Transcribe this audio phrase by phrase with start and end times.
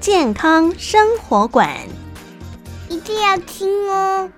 [0.00, 1.68] 健康生活馆。
[2.88, 4.30] 一定要听哦！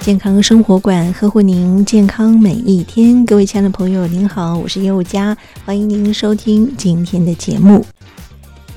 [0.00, 7.84] 健康生活馆呵护您健康每一天，各位亲爱的朋友，您好，我是佑佳，欢迎您收听今天的节目。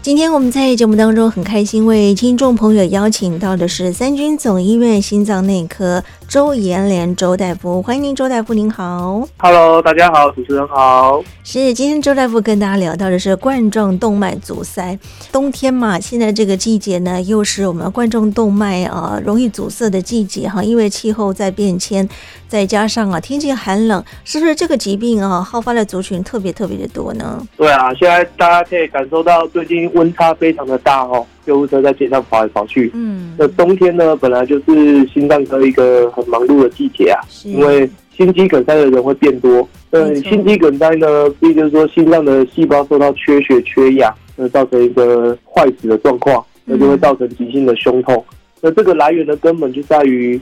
[0.01, 9.21] 今天我们在节目当中很开心，为听众朋友邀请到的是三军总医院心脏内科周延连周大夫，欢迎您，周大夫，您好。
[9.37, 11.23] Hello，大家好，主持人好。
[11.43, 14.97] 是，今天周大夫跟大家聊到的是冠状动脉阻塞。
[15.31, 22.09] 冬天嘛，现在这个季节呢，又是我们冠状动脉啊容易阻塞的季节哈，因为气候在变迁，
[22.47, 27.39] 再加上啊天气寒冷，是不是这个疾病啊好发的族群特别特别的多呢？
[27.55, 29.87] 对啊，现在大家可以感受到最近。
[29.93, 32.91] 温差非常的大哦，救护车在街上跑来跑去。
[32.93, 39.67] 嗯，那冬天呢，本来就是心脏科一个很忙碌的季节啊，因为心肌梗塞的人会变多。
[39.91, 41.07] 嗯，心肌梗塞呢，
[41.39, 48.23] 也就是说心脏的细胞受到缺血、缺氧，那造成一个坏死的状况，那就会造成急性的胸痛。
[48.61, 50.39] 那这个来源的根本就在于。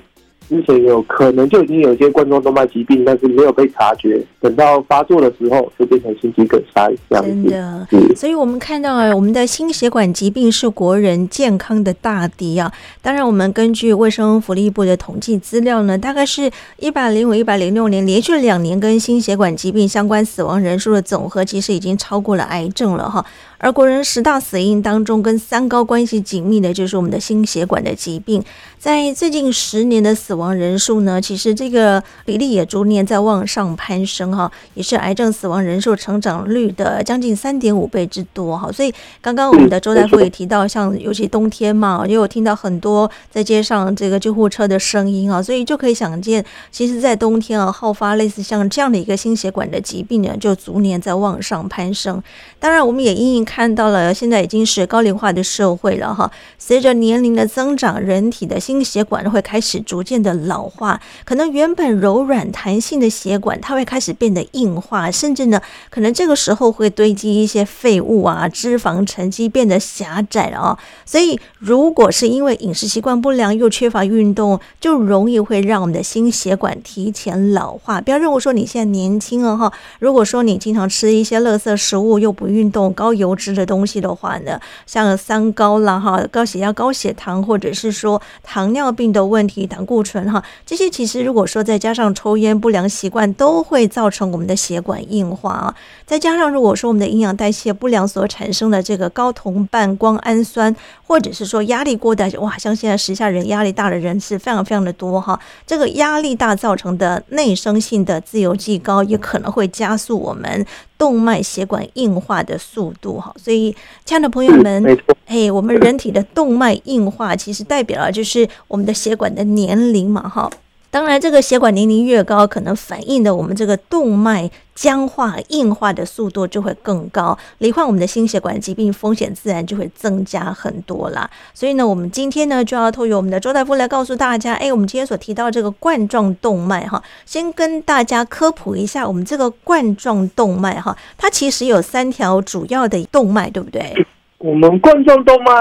[0.52, 7.30] 之前有可能就已经有一些冠状动脉疾病，但是没有被察觉，等到发作的时候就变成心肌梗塞这样子。
[7.30, 12.70] 真的，嗯、所以我们看到啊，我们的心血管疾病是国人健康的大敌啊。
[13.02, 23.26] 当然，我们根据卫生福利部的统计资料呢，大概是一百零五、一百零六年连续两年跟心血管疾病相关死亡人数的总和，其实已经超过了癌症了哈。
[23.64, 28.44] 而国人十大死因当中，跟三高关系紧密的，就是我们的心血管的疾病。
[28.80, 38.72] 在最近十年的死亡人数呢，其实这个比例也逐年在往上攀升哈，也是癌症死亡人数成长率的将近三点五倍之多哈。
[38.72, 38.92] 所以
[39.22, 52.20] 刚刚我们的周大夫也提到，像尤其冬天嘛，也有听到很多在街上这个救护车的声音啊，所以就可以想见，其实，在冬天啊，好发类似像这样的一个心血管的疾病呢，就逐年在往上攀升。
[52.60, 56.32] 当然，我们也因应看到了，现在已经是高龄化的社会了哈。
[56.58, 70.80] 随着年龄的增长，人体的心血管会开始逐渐的老化，可能原本柔软弹性的血管，它会开始变得硬化，甚至呢，可能这个时候会堆积一些废物啊，脂肪沉积，变得狭窄了啊。
[71.06, 78.00] 所以，如果是因为饮食习惯不良又缺乏运动，就容易会让我们的心血管提前老化。
[78.00, 95.76] 不要认为说你现在年轻了哈，如果说你经常吃一些垃圾食物又不运动高油吃的东西的话呢，像三高啦哈，高血压、高血糖，或者是说糖尿病的问题、胆固醇哈，这些其实如果说再加上抽烟不良习惯，都会造成我们的血管硬化啊。
[96.06, 100.76] 再加上如果说我们的营养代谢不良所产生的这个高同半胱氨酸，
[101.08, 105.40] 或者是说压力过大，哇，像现在时下人压力大的人是非常非常的多哈。
[105.66, 110.66] 这个压力大造成的内生性的自由基高，也可能会加速我们。
[111.02, 113.76] 动脉血管硬化的速度哈，所以
[114.06, 120.50] 亲爱的朋友们，哎，我们人体的动脉硬化其实代表了就是我们的血管的年龄嘛哈。
[120.92, 131.30] 当然，这个血管年龄越高，可能反映的我们这个动脉僵化、硬化的速度就会更高，罹患我们的心血管疾病风险自然就会增加很多啦。
[131.54, 143.96] 所以呢，我们今天呢就要透过我们的周大夫来告诉大家，哎，我们今天所提到这个冠状动脉哈，先跟大家科普一下，我们这个冠状动脉哈，它其实有三条主要的动脉，对不对？
[144.40, 145.54] 我们冠状动脉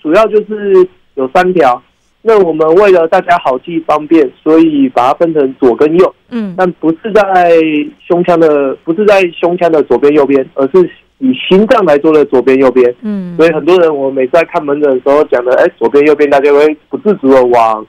[0.00, 1.82] 主要就是有三条。
[2.20, 6.14] 那我们为了大家好记方便，所以把它分成左跟右。
[6.30, 7.58] 嗯，但不是在
[8.06, 12.92] 胸腔的，不是在胸腔的左边右边，而是以心脏来做的左边右边。
[13.02, 17.86] 嗯，所以很多人我每次在看门诊的时候讲的，哎，左边右边，大家会不自主的往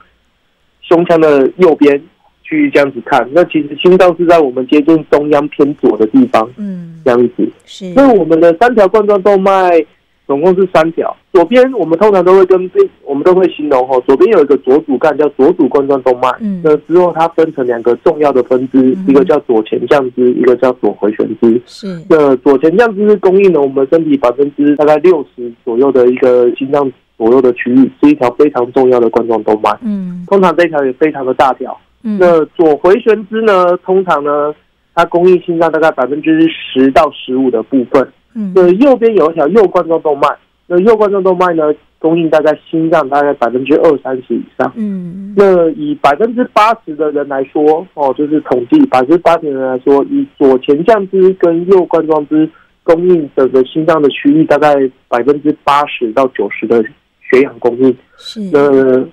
[0.80, 2.00] 胸腔的右边
[2.44, 3.28] 去这样子看。
[3.32, 6.48] 那其实心脏是在我们接近中央偏左的地方。
[6.56, 7.92] 嗯，这样子是。
[7.96, 9.84] 那我们的三条冠状动脉。
[10.30, 12.70] 总共是三条，左边我们通常都会跟
[13.04, 21.60] 我们都会形容哈，左边有一个左主干叫左主冠状动脉，嗯，那之后它分成两个重要的分支，嗯、一个叫左前降支，一个叫左回旋支。
[21.66, 26.88] 是，那左前降支是供应了我们身体百分之大概六十左右的一个心脏
[27.18, 29.76] 左右的区域，是一条非常重要的冠状动脉。
[29.82, 31.76] 嗯，通常这一条也非常的大条。
[32.04, 34.54] 嗯，那左回旋支呢，通常呢，
[34.94, 38.06] 它供应心脏大概百分之十到十五的部分。
[38.34, 40.28] 嗯，那右边有一条右冠状动脉，
[40.66, 44.72] 那右冠状动脉呢，供应大概心脏大概百分之二三十以上。
[44.76, 52.48] 嗯，那以百分之八十的人来说，哦，就是统计百分之八十的人来说，以左前降支跟右冠状支
[52.82, 54.74] 供应整个心脏的区域，大概
[55.08, 56.82] 百分之八十到九十的
[57.30, 57.96] 血氧供应。
[58.16, 59.04] 是，那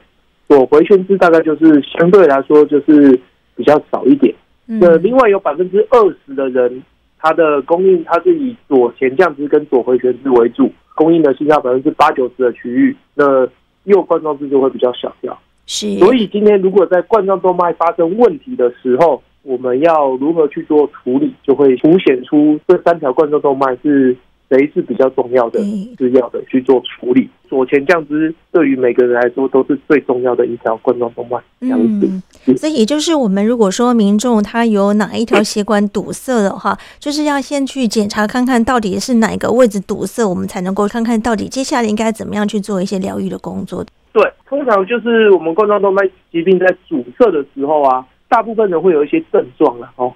[0.47, 3.19] 左回旋支大概就是相对来说就是
[3.55, 4.33] 比较少一点。
[4.67, 6.81] 嗯，那另外有百分之二十的人，
[7.19, 10.71] 他的供应它是以左前降支跟左回旋支为主。
[10.95, 13.47] 供应的心脏百分之八九十的区域，那
[13.83, 15.37] 右冠状支就会比较小掉。
[15.65, 24.15] 是，所以今天如果在冠状动脉发生问题的时候，我们要如何去做处理，就会凸显出这三条冠状动脉是。
[24.49, 25.59] 谁是比较重要的，
[25.97, 27.29] 是要的去做处理。
[27.49, 32.09] 左前降支对于每个人来说都是最重要的一条冠状动脉，这样子。
[32.45, 43.85] 嗯，所以也就是我们如果说民众他有哪一条血管堵塞的话，就是要先去检查看看到底是哪个位置堵塞，我们才能够看看到底接下来应该怎么样去做一些疗愈的工作。
[44.11, 46.01] 对，通常就是我们冠状动脉
[46.31, 50.13] 疾病在阻塞的时候啊，大部分人会有一些症状了哦。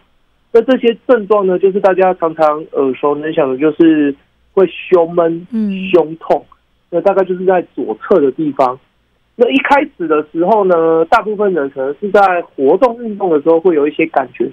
[0.53, 4.13] 那这些症状呢，就是大家常常耳熟能详的，就是
[4.53, 5.47] 会胸闷、
[5.93, 6.45] 胸痛。
[6.89, 8.77] 那大概就是在左侧的地方。
[9.37, 14.51] 那一开始的时候呢，大部分人可能是在活动运动的时候会有一些感觉，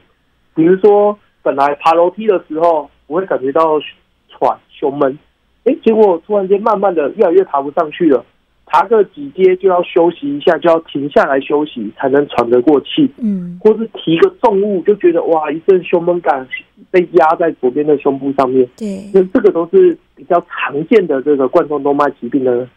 [0.54, 3.80] 比如说本来爬楼梯的时候我会感觉到
[4.28, 5.18] 喘、胸闷，
[5.64, 8.24] 哎，结果突然间慢慢的越来越爬不上去了。
[8.70, 13.10] 爬个几阶就要休息一下，就要停下来休息，才能喘得过气。
[13.18, 16.46] 嗯，或是提个重物，就觉得哇，一阵胸闷感
[16.90, 18.68] 被压在左边的胸部上面。
[18.76, 22.68] 对，那这个都是比较常见的这个冠状动脉疾病的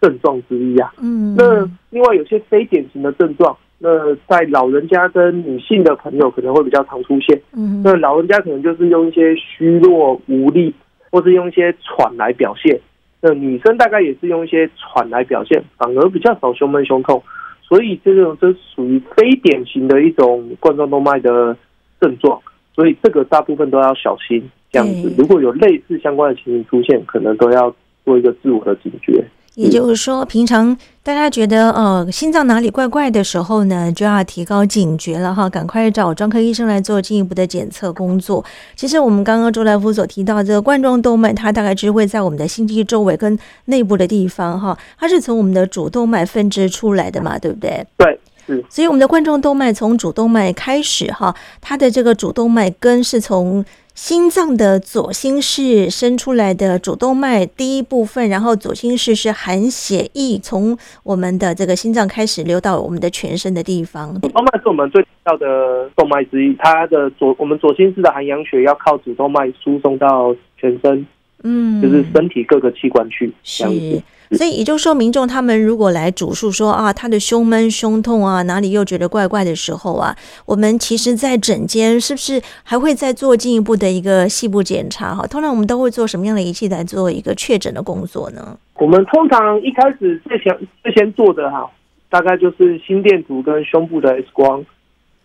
[0.00, 0.92] 症状之一啊。
[1.00, 7.40] 嗯，那另外有些非典型的症状，那在老人家跟女性的朋友可能会比较常出现。
[7.56, 10.74] 嗯，那老人家可能就是用一些虚弱无力，
[11.10, 12.78] 或是用一些喘来表现。
[13.20, 17.22] 那女生大概也是用一些喘来表现，反而比较少胸闷胸痛，
[17.62, 21.56] 所以这种这属于非典型的一种冠状动脉的
[22.00, 22.40] 症状，
[22.74, 24.48] 所以这个大部分都要小心。
[24.70, 27.74] 这样子，如果有类似相关的情形出现，可能都要
[28.04, 29.24] 做一个自我的警觉。
[29.54, 30.76] 也就是说，平常
[31.08, 38.44] 大家觉得呃心脏哪里怪怪的时候呢，就要提高警觉了哈，赶快找专科医生来做进一步的检测工作。
[38.76, 47.82] 其实我们刚刚周大夫所提到这个冠状动脉，它大概只会在我们的心肌周围跟内部的地方哈，它是从我们的主动脉分支出来的嘛，对不对？
[47.96, 48.62] 对，是。
[48.68, 53.64] 所以我们的冠状动脉从主动脉开始哈，它的这个主动脉根是从。
[54.00, 64.14] 心脏的左心室伸出来的主动脉第一部分，然后左心室是含血液从我们的这个心脏开始流到我们的全身的地方。
[64.20, 71.04] 主动脉是我们最重要的动脉之一，它的左我们左心室的含氧血要靠主动脉输送到全身，
[71.42, 74.02] 嗯，就是身体各个器官去这样子。
[74.32, 80.14] 所以也就是说，民众他们如果来主诉说啊，他的胸闷、胸痛啊，哪里又觉得怪怪的时候啊，
[80.44, 85.14] 我们其实，在诊间是不是还会再做进一步的一个细部检查？
[85.14, 88.58] 哈，通常我们都会做什么样的仪器来做一个确诊的工作呢？
[88.74, 91.66] 我们通常一开始最先最先做的哈，
[92.10, 94.62] 大概就是心电图跟胸部的 X 光。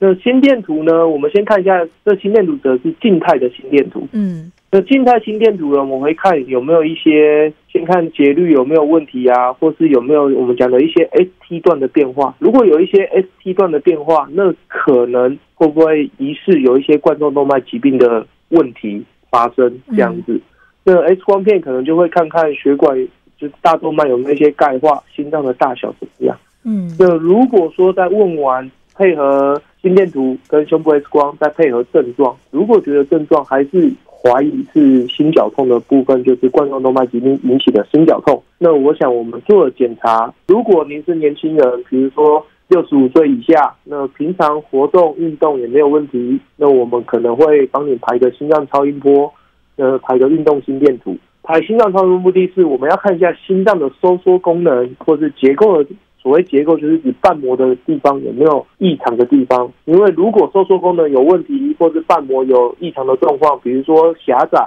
[0.06, 4.06] 那心电图呢，我们先看一下，这心电图则是静态的心电图。
[4.12, 4.52] 嗯。
[4.70, 12.36] 那静态心电图呢，我们会看有没有一些，先看节律有没有问题啊，或是有没有我们讲的一些 ST 段的变化。
[12.40, 20.38] 如果有一些 ST 段的变化，那可能会不会疑似有一些冠状动脉疾病的问题发生这样子。
[20.84, 22.94] 那 X 光片可能就会看看血管，
[23.38, 26.38] 就是大动脉有没有一些钙化，心脏的大小怎么样。
[26.66, 38.42] 嗯，那如果说在问完配合心电图跟胸部 X 光，再配合症状，如果觉得症状还是怀疑是心绞痛的部分，就是冠状动脉疾病引起的心绞痛。
[38.58, 49.32] 那我想我们做了检查，如果您是年轻人，比如说六十五岁以下，那平常活动运动也没有问题，那我们可能会帮你排个心脏超音波，
[49.76, 51.18] 呃，排个运动心电图。
[51.42, 55.90] 排心脏超音波目的是我们要看一下心脏的收缩功能或是结构的。
[56.24, 64.66] 所谓结构就是指瓣膜的地方有没有异常的地方，因为如果收缩功能有问题，或是瓣膜有异常的状况，比如说狭窄、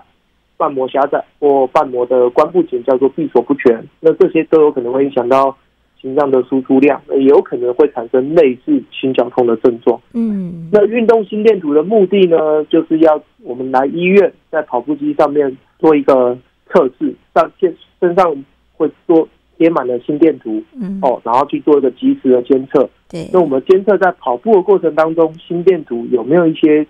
[0.58, 5.56] 瓣膜狭窄或瓣膜的关不紧，叫做闭锁不全，那这些都有可能会影响到
[5.98, 9.98] 心脏的输出量，也有可能会产生类似心绞痛的症状。
[10.12, 16.36] 嗯，那运动心电图的目的呢，就是要我们来医院在跑步机上面做一个
[16.68, 18.44] 测试，上身身上
[18.74, 19.26] 会做。
[19.56, 22.88] 贴满了心电图，嗯，哦，然后去做一个及时的监测。
[23.08, 26.86] 对，那我们监测在跑步的过程当中，心电图有没有一些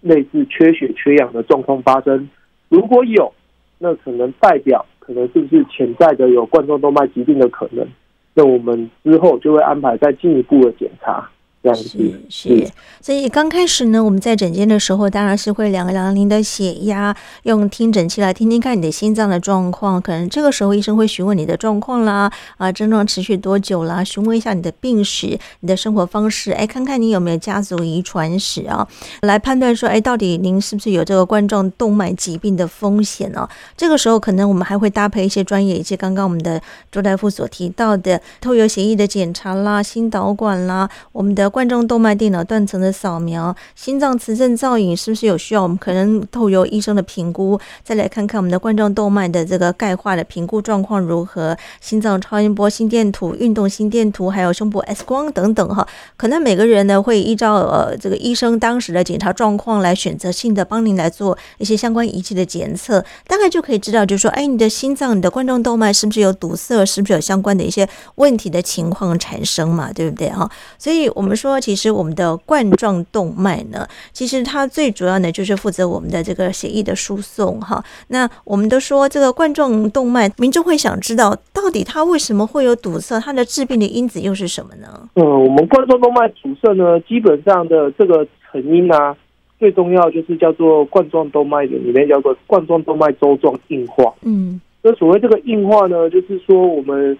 [0.00, 2.28] 类似缺血缺氧的状况发生？
[2.68, 3.32] 如果有，
[3.78, 7.86] 那可能代表可能是不是潜在的有冠状动脉疾病的可能？
[8.34, 11.28] 那我们之后就会安排再进一步的检查。
[11.74, 12.70] 是是，
[13.02, 20.00] 所以刚开始呢，我们在诊间的时候，当然是会量一量您的血压，用听诊器来听听看你的心脏的状况。
[20.00, 28.86] 可能这个时候医生会询问你的状况啦，啊，症状持续多久啦， 询问一下你的病史、你的生活方式，哎，看看你有没有家族遗传史啊，
[29.22, 33.46] 来判断说，哎，到底您是不是有这个冠状动脉疾病的风险呢？
[33.76, 41.47] 这个时候可能我们还会搭配一些专业，以及刚刚我们的周大夫所提到的透油血液的检查啦、心导管啦，我们的。
[41.48, 45.62] 冠状动脉电脑断层的扫描，心脏磁振造影是不是有需要？
[45.62, 51.56] 我们可能透由医生的评估，再来看看我们的冠状动脉的这个钙化的评估状况如何？
[51.80, 55.86] 心脏超音波心电图、运动心电图，还有胸部 X 光等等哈。
[56.16, 66.84] 可能每个人呢会依照呃这个医生当时的检查状况来选择性的帮您来做一些相关仪器的检测，大概就可以知道，就是说，哎，你的心脏、你的冠状动脉是不是有堵塞？
[66.86, 69.92] 是不是有相关的一些问题的情况产生嘛？
[69.92, 70.50] 对不对哈？
[70.78, 71.48] 所以我们说。
[71.48, 77.82] 说其实我们的冠状动脉呢，其实它最主要呢就是负责我们的这个血液的输送哈。
[78.08, 85.08] 那我们都说这个冠状动脉，民众会想知道到底它为什么会有堵塞，它的致病的因子又是什么呢？
[85.14, 89.16] 嗯，我们冠状动脉阻塞呢，基本上的这个成因啊，
[89.60, 94.12] 最重要就是叫做冠状动脉的里面叫做冠状动脉粥状硬化。
[94.22, 97.16] 嗯，那所谓这个硬化呢，就是说我们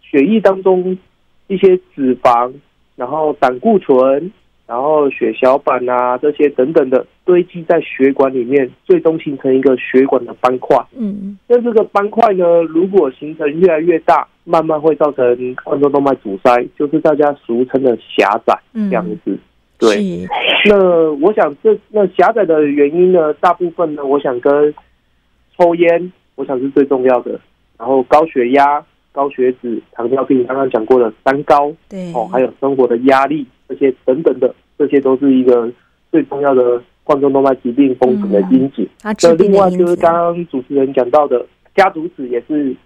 [0.00, 0.96] 血液当中
[1.48, 2.52] 一些脂肪。
[2.96, 4.32] 然后胆固醇，
[4.66, 10.76] 然后血小板啊这些等等的堆积在血管里面，最终形成一个血管的斑块。
[10.96, 19.30] 嗯，那这个斑块呢，如果形成越来越大，慢慢会造成冠状动脉阻塞，就是大家俗称的狭窄这样子。
[19.32, 19.38] 嗯、
[19.78, 20.26] 对，
[20.64, 24.74] 那我想这那狭窄的原因呢，大部分呢，我想跟
[25.58, 27.38] 抽烟，我想是最重要的，
[27.78, 28.82] 然后高血压。
[29.16, 35.72] 高血脂、糖尿病，刚刚讲过的三高，对哦，还有生活的压力这些等等的，这些都是一个
[36.12, 38.86] 最重要的冠状动脉疾病风险的因子。
[39.02, 42.76] 那、嗯、另外就是刚刚主持人讲到的家族史也是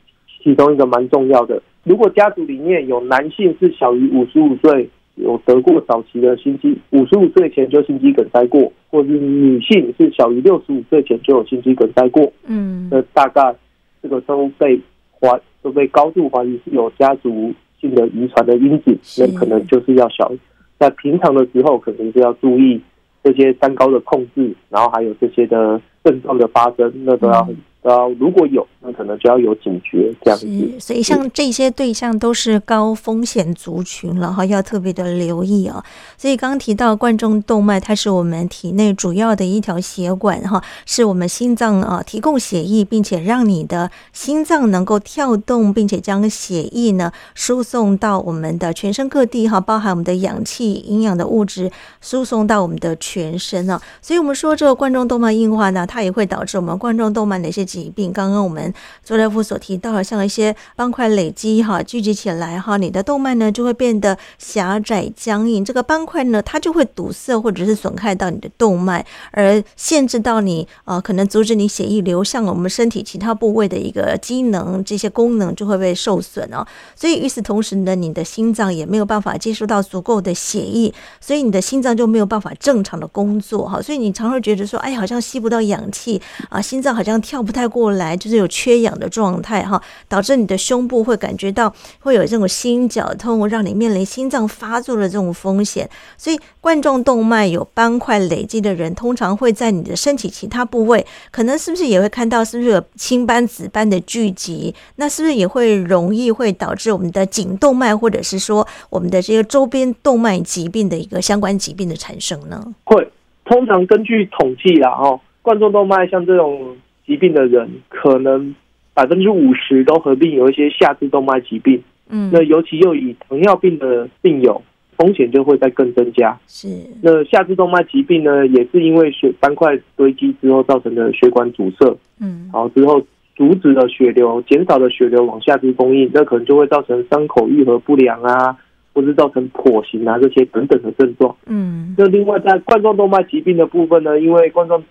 [0.41, 1.61] 其中一个蛮重要的。
[1.83, 13.53] 如果家族里面有男性是小于五十五岁，有得过早期的心肌，五十五岁前就心肌梗塞过，或是女性是小于六十五岁前就有心肌梗塞过，嗯，那大概
[14.01, 14.81] 这个都被
[15.19, 15.29] 怀。
[15.63, 20.31] 都被高度怀疑是有家族性的遗传的因子，那可能就是要小，
[20.79, 22.81] 在平常的时候，可能就要注意
[23.23, 27.47] 这些三高的控制，然后还有这些的症状的发生，那都要
[27.83, 30.47] 都要，如果有，那可能就要有警觉这样子。
[30.79, 35.83] 所以像这些对象都是高风险族群了哈，要特别的留意啊。
[36.19, 51.71] 所以刚刚提到冠状动脉，它是我们体内主要的一条血管哈，是我们心脏啊提供血液，并且让你的心脏能够跳动，并且将血液呢输送到我们的全身各地哈，包含我们的氧气、营养的物质
[52.03, 53.81] 输送到我们的全身啊。
[54.03, 57.65] 所以我们说这个冠状动脉硬化呢，它也会导致我们冠状动脉的一些。
[57.71, 65.65] 疾病，刚刚我们周大夫所提到的，像一些斑块累积哈，聚集起来哈，你的动脉呢就会变得狭窄僵硬。
[65.65, 76.67] 这个斑块呢，它就会堵塞或者是损害到你的动脉，而限制到你、呃，可能阻止你血液流向我们身体其他部位的一个机能，这些功能就会被受损哦。
[76.95, 83.81] 所以与此同时呢，你的心脏也没有办法接收到足够的血液，所以你的心脏就没有办法正常的工作哈。
[83.81, 86.21] 所以你常会觉得说，哎，好像吸不到氧气
[86.51, 87.71] 啊，心脏好像跳不太。
[87.71, 95.91] 过来就是有缺缺氧的状态哈，导致你的胸部会感觉到会有这种心绞痛，让你面临心脏发作的这种风险。
[96.17, 104.73] 所以冠状动脉有斑块累积的人，通常会在你的身体其他部位，可能是不是也会看到是不是有青斑紫斑的聚集？
[104.95, 112.63] 那是不是也会容易会导致我们的颈动脉，或者是说我们的这个周边动脉疾病的一个相关疾病的产生呢？
[112.85, 113.11] 会，
[113.45, 116.77] 通常根据统计啦，哦，冠状动脉像这种。
[117.07, 118.55] 疾病的人可能
[118.95, 124.61] 百分之五十都合并有一些下肢动脉疾病，嗯，那尤其又以糖尿病的病友，
[124.97, 126.39] 风险就会再更增加。
[126.47, 126.69] 是，
[127.03, 133.01] 那下肢动脉疾病呢，也是因为血斑块堆积之后造成的血管阻塞，嗯，好之后
[133.37, 138.57] 阻止了血流，减少了血流往下肢供应，那可能就会造成伤口愈合不良啊，
[138.93, 141.35] 或是造成跛行啊这些等等的症状。
[141.47, 144.83] 嗯，那另外在冠状动脉疾病的部分呢，因为冠状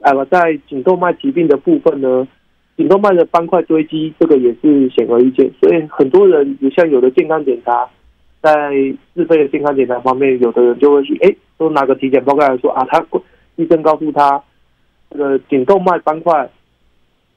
[0.00, 2.28] 啊，我在颈动脉疾病的部分呢，
[2.76, 5.50] 颈动脉的斑块堆积，这个也是显而易见。
[5.60, 7.88] 所以很多人，也像有的健康检查，
[8.42, 8.70] 在
[9.14, 13.02] 自费的健康检查方面，有的人就会去，哎，都拿个体检报告来说啊，他
[13.56, 14.42] 医生告诉他，
[15.10, 16.48] 这个颈动脉斑块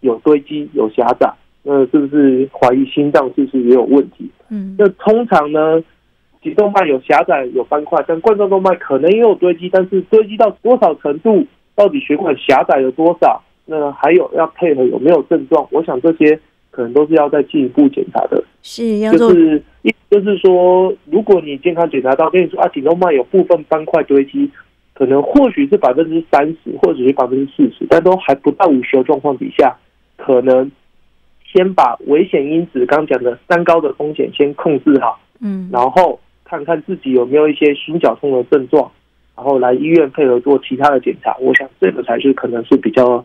[0.01, 1.31] 有堆积、有狭窄，
[1.63, 4.29] 那是不是怀疑心脏是不是也有问题？
[4.49, 5.81] 嗯，那通常呢，
[6.41, 13.41] 颈动脉有狭窄、有斑块，但冠状动脉可能也有堆积，但是堆积到多少程度，到底血管狭窄了多少？
[13.71, 15.67] 那还有要配合有没有症状？
[15.69, 16.39] 我想这些
[16.71, 18.43] 可能都是要再进一步检查的。
[18.63, 24.49] 是，要做就是意就是说，如果你健康检查到跟你说啊，颈动脉有部分斑块堆积，
[24.95, 29.77] 可能或许是百分之三十，或者是百分之四十，但都还不到五十的状况底下，
[30.17, 30.71] 可能
[31.45, 38.91] 先把危险因子刚刚讲的三高的风险先控制好，嗯，然后看看自己有没有一些心绞痛的症状，
[39.35, 41.37] 然后来医院配合做其他的检查。
[41.39, 43.23] 我想这个才是可能是比较。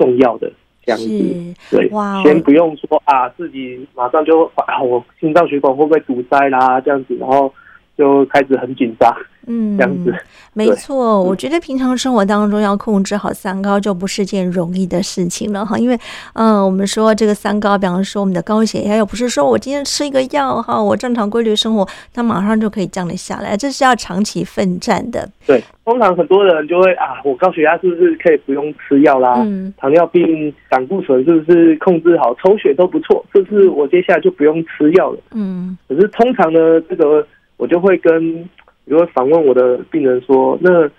[0.00, 0.50] 重要的
[0.82, 6.80] 这样子，对，哇，先不用说啊，自己马上就啊，我心脏血管会不会堵塞啦？
[6.80, 7.52] 这样子，然后
[8.00, 9.14] 就开始很紧张。
[9.46, 10.14] 嗯，这样子
[10.52, 11.22] 没错。
[11.22, 15.78] 我觉得平常生活当中要控制好三高就不是件容易的事情了哈。
[15.78, 15.98] 因为，
[16.34, 25.28] 嗯，我们说这个三高，比方说我们的高血压，又不是说我今天吃一个药哈，我正常规律生活，它马上就可以降得下来，这是要长期奋战的。
[25.46, 29.36] 对，通常很多人就会啊，我高血压是不是可以不用吃药啦？
[29.38, 35.18] 嗯，糖尿病、胆固醇是不是控制好，抽血都不错，是不是我接下来就不用吃药了？
[35.32, 37.26] 嗯，可是通常呢，这个
[37.60, 38.48] 我就会跟。
[38.88, 40.90] 就会访问我的病人说：“那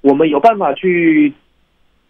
[0.00, 1.30] 我们有办法去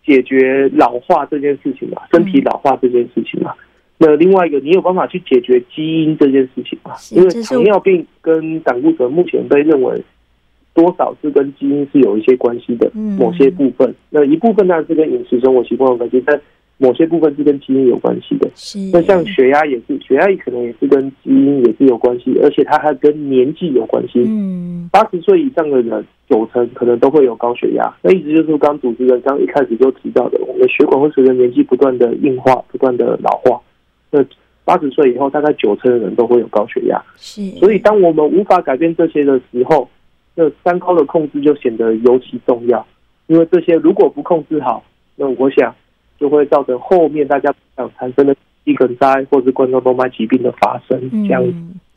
[0.07, 2.03] 解决老化这件事情吗？
[2.13, 3.53] 身体老化这件事情吗？
[3.99, 6.93] 那另外一个，你有办法去解决基因这件事情吗？
[7.11, 10.01] 因为糖尿病跟胆固醇目前被认为
[10.75, 13.93] 多少是跟基因是有一些关系的，某些部分。
[14.11, 16.41] 那一部分当然是跟饮食生活习惯有关系，但。”
[16.83, 24.25] 某些部分是跟基因有关系的，是那像血压也是，血压可能也是跟基因也是有关系，而且它还跟年纪有关系。
[24.27, 27.95] 嗯，八十岁以上的人，九成可能都会有高血压。
[28.01, 33.61] 那一直就是刚主持人刚一开始就提到的，我们的血管会随着年纪不断的硬化、不断的老化。
[34.11, 34.25] 那
[34.65, 36.99] 八十岁以后，大概九成的人都会有高血压。
[37.17, 39.87] 是，所以当我们无法改变这些的时候，
[40.35, 42.87] 那三高的控制就显得尤其重要。
[43.27, 44.83] 因为这些如果不控制好，
[45.17, 45.75] 那我想。
[46.21, 51.55] 就会造成后面大家想产生的心梗塞或者是冠状动脉疾病的发生，这样子。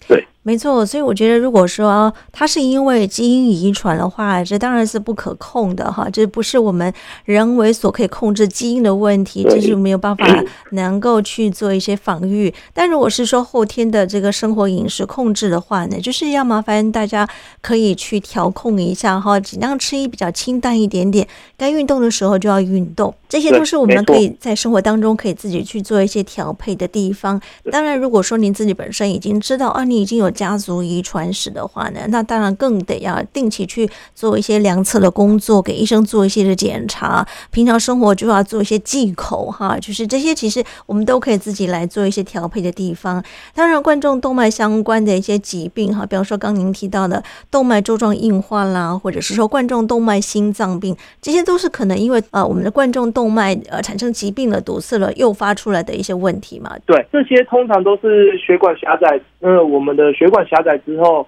[0.07, 0.25] 对。
[0.45, 10.25] 没错，所以我觉得，如果说它是因为基因遗传的话，这当然是不可控的哈，这不是我们人为所可以控制基因的问题，这是没有办法
[10.71, 12.53] 能够去做一些防御。
[12.73, 17.25] 但如果是说后天的这个生活饮食控制的话呢，就是要麻烦大家
[17.61, 21.25] 可以去调控一下哈，尽量吃一比较清淡一点点，
[21.57, 27.39] 该运动的时候就要运动，这些都是我们可以在生活当中可以自己去做一些调配的地方。
[27.71, 37.25] 当然，如果说您自己本身已经知道啊，你已经有家族遗传史的话呢，那当然更得要定期去做一些量测的工作，给医生做一些的检查。
[37.51, 43.23] 平常生活就要做一些忌口哈，就是这些其实我们都可以自己来做一些调配的地方。
[43.53, 56.75] 当然，冠状动脉相关的一些疾病哈，比方说刚您提到的动脉粥状硬化啦，或者是说冠状动脉心脏病，这些都是可能因为呃我们的冠状动脉呃产生疾病了、堵塞了，诱发出来的一些问题嘛。
[56.85, 60.61] 对，这些通常都是血管狭窄，呃，我们的血管狭。
[60.61, 61.27] 窄之后，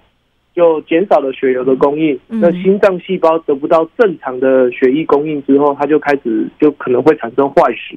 [0.54, 2.18] 就减少了血流的供应。
[2.28, 7.96] 那心脏细胞得不到正常的血液供应之后，它就开始就可能会产生坏死。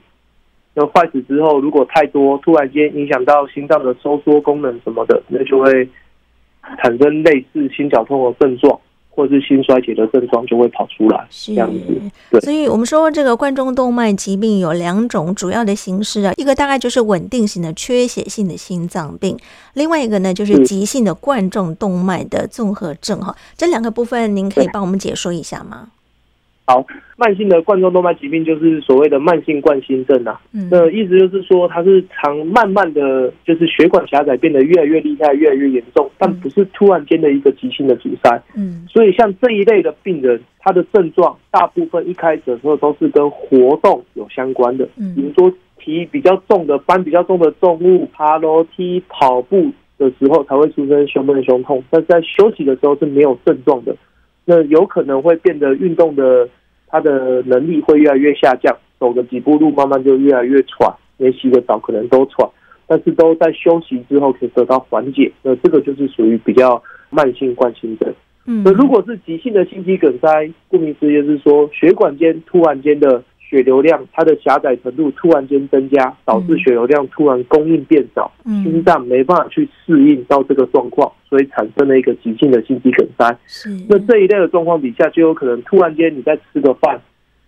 [0.73, 5.87] 那坏死之后，如果太多，突然间影响到心脏的收缩功能什么的，那就会
[6.81, 8.79] 产生类似心绞痛的症状。
[9.19, 12.01] 或是心衰竭的症状就会跑出来，这样子。
[12.31, 19.37] 对，所以我们说这个冠状动脉疾病有两种主要的形式啊，一个大概就是稳定型的缺血性的心脏病，
[19.73, 23.35] 另外一个呢就是急性的冠状动脉的综合症哈。
[23.57, 25.89] 这两个部分您可以帮我们解说一下吗？
[26.69, 26.85] 好，
[27.17, 30.39] 慢性的冠状动脉疾病就是所谓的慢性冠心症啊。
[30.53, 38.39] 嗯，那意思就是说，它是常慢慢的就是血管狭窄变得越来越厉害，越来越严重，但不是突然间的一个急性的阻塞。
[38.55, 44.87] 嗯，所以像这一类的病人，他的症状大部分一开始的时候都是跟活动有相关的。
[44.95, 53.95] 嗯，比如说提比较重的搬比较重的重物，爬楼梯、跑步的时候才会出现胸闷、胸痛，但是在休息的时候是没有症状的。
[54.45, 56.47] 那有可能会变得运动的。
[56.89, 62.49] 他的能力会越来越下降，走个几步路，慢慢就越来越喘，连洗个澡可能都喘，
[62.87, 65.31] 但是都在休息之后可以得到缓解。
[65.43, 68.13] 那这个就是属于比较慢性冠心症。
[68.45, 73.23] 嗯，那如果是急性的心肌梗塞，顾名思义就是说血管间突然间的。
[73.49, 83.35] 血流量它的狭窄程度突然间增加，导致血流量突然供应变少，嗯、心脏没办法去适应到这个状况，所以产生了一个急性的心肌梗塞。
[83.47, 83.69] 是。
[83.89, 87.01] 那这一类的状况底下，就有可能突然间你在吃个饭，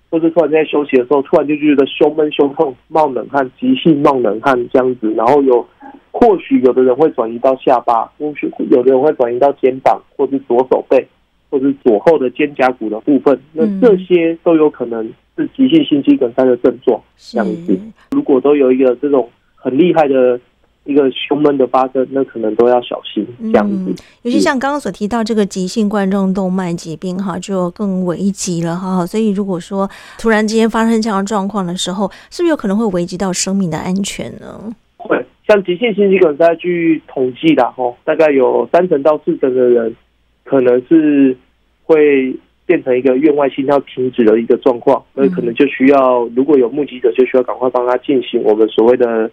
[0.10, 5.64] 或者突然在休息的时候，突然就觉得胸闷、胸痛、冒冷汗、急性冒冷汗这样子，然后有
[6.12, 11.08] 或许有的人会转移到下巴，或许有的人会转移到肩膀，或是左手背，
[11.52, 13.40] 或是左后的肩胛骨的部分。
[13.54, 17.00] 那这些都有可能是急性心肌梗塞的症状。
[17.16, 20.40] 这样子，如果都有一个这种很厉害的。
[20.84, 23.92] 一个胸闷的发生，那可能都要小心这样子。
[23.92, 29.06] 嗯、尤其像刚刚所提到这个急性冠状动脉疾病哈，就更危急了哈。
[29.06, 29.88] 所以如果说
[30.18, 34.74] 突然之间发生这样状况的时候，是不是有可能会危及到生命的安全呢？
[34.98, 39.96] 会，像急性心肌梗塞，据统计的哈，大概有三成到四成的人，
[40.44, 41.36] 可能是
[41.84, 49.30] 会变成一个院外心跳停止的一个状况，所以可能就需要，如果有目击者，就需要赶快帮他进行我们所谓的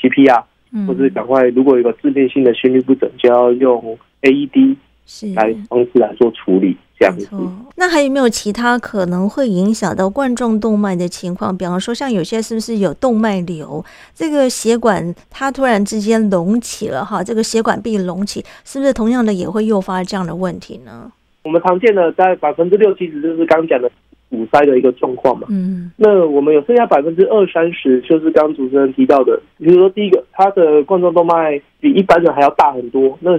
[0.00, 0.42] CPR。
[0.86, 4.76] 或者赶快，如果有个致命性的心律不整，就要用 AED
[5.34, 7.28] 来方式来做处理，这样子。
[7.76, 11.56] 那还有没有其他可能会影响到冠状动脉的情况？
[11.56, 21.12] 比方说，像有些是不是有动脉瘤，这个血管它突然之间隆起了哈，这个血管壁隆起，是不是同样的也会诱发这样的问题呢？
[21.44, 23.90] 我们常见的在百分之六七十，就是刚讲的。
[24.28, 33.30] 堵塞的一个状况嘛，嗯，那我们有剩下百分之二三十，就是刚刚主持人提到的，比如说第一个，它的冠状动脉比一般人还要大很多，那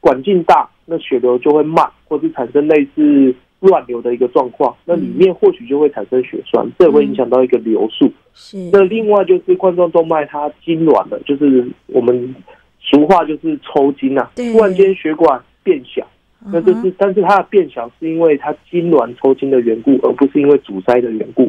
[0.00, 8.12] 管径大，那血流就会慢，或是产生类似乱流的一个状况，那里面或许就会产生血栓，这也会影响到一个流速。
[8.34, 12.34] 是，那另外就是冠状动脉它痉挛了，就是我们
[12.80, 16.06] 俗话就是抽筋啊，突然间血管变小。
[16.44, 21.48] 那就是，但是它的变小是因为它痉挛抽筋的缘故，而不是因为阻塞的缘故。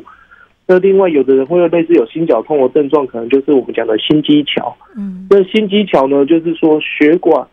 [0.67, 4.77] 那另外，有的人会有类似有心绞痛的症状，可能就是我们讲的心肌桥。
[4.95, 7.43] 嗯，那心肌桥呢，就是说血管，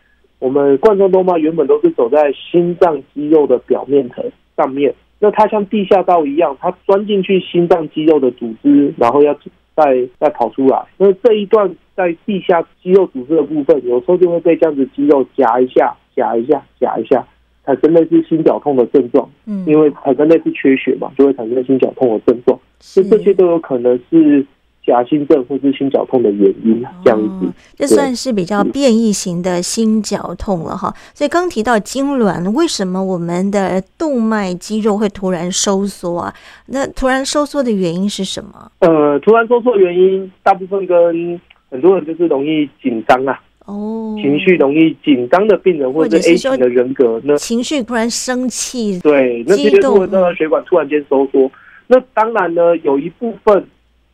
[0.40, 4.24] 我们冠状动脉原本都是走在心脏肌肉的表面层
[4.56, 9.32] 上面，那它像地下道一样，它钻进去心脏肌肉的组织，然后要
[9.76, 10.84] 再再跑出来。
[10.98, 15.94] 那这一段在地下肌肉组织的部分，有时候就会被这样子肌肉夹一下。
[16.16, 17.24] 夹一下，夹一下，
[17.64, 19.26] 产生类似心绞痛的症状。
[19.46, 22.58] 嗯，因为产生类似缺血嘛，就会产生心绞痛的症状。
[22.80, 24.44] 所以这些都有可能是
[24.84, 26.84] 夹心症或是心绞痛的原因。
[27.04, 30.94] 这样子，哦，这算是比较变异型的心绞痛了哈。
[31.14, 36.34] 所以刚提到痉挛，为什么我们的动脉肌肉会突然收缩啊？
[36.66, 38.70] 那突然收缩的原因是什么？
[38.80, 41.40] 呃，突然收缩的原因，大部分跟
[41.70, 43.40] 很多人就是容易紧张啊。
[43.66, 51.48] 哦，情绪容易紧张的病人，或者是 A 型的人格，那情绪突然生气，对，那这些都会让血管突然间收缩。
[51.86, 53.64] 那当然呢，有一部分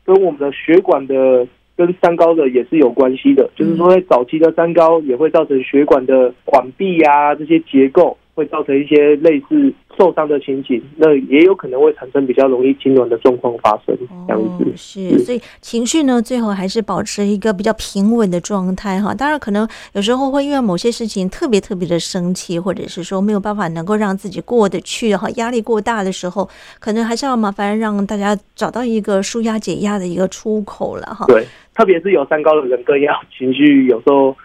[0.06, 8.16] 跟我们的血管的跟三高的也是有关系的，就是说在早期的三高也会造成血管的管壁啊这些结构。
[8.36, 13.96] 会造成一些类似受伤的情景，那也有可能会产生比较容易痉挛的状况发生。
[14.28, 19.14] 这样子、哦、是，所以情绪呢，最后还是保持一个比较平稳的状态哈。
[19.14, 26.46] 当然，可能有时候会因为某些事情特别特别的生气，或者是说没有办法能够让自己过得去哈，压力过大的时候，
[26.78, 31.24] 可能还是要麻烦让大家找到一个舒压解压的一个出口了哈。
[31.26, 31.42] 对，
[31.74, 34.36] 特别是有三高的人更要情绪有时候。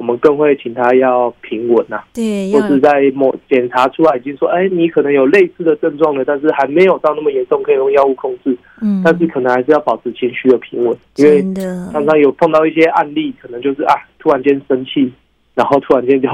[0.00, 8.56] 我们更会请他要平稳呐、啊，对，或是在某检查出来已经说，哎，你可能有类似的症状了，但是还没有到那么严重，可以用药物控制。
[8.80, 11.42] 嗯，但是可能还是要保持情绪的平稳，因为
[11.92, 15.12] 常常有碰到一些案例，可能就是啊，突然间生气，
[15.54, 16.30] 然后突然间就。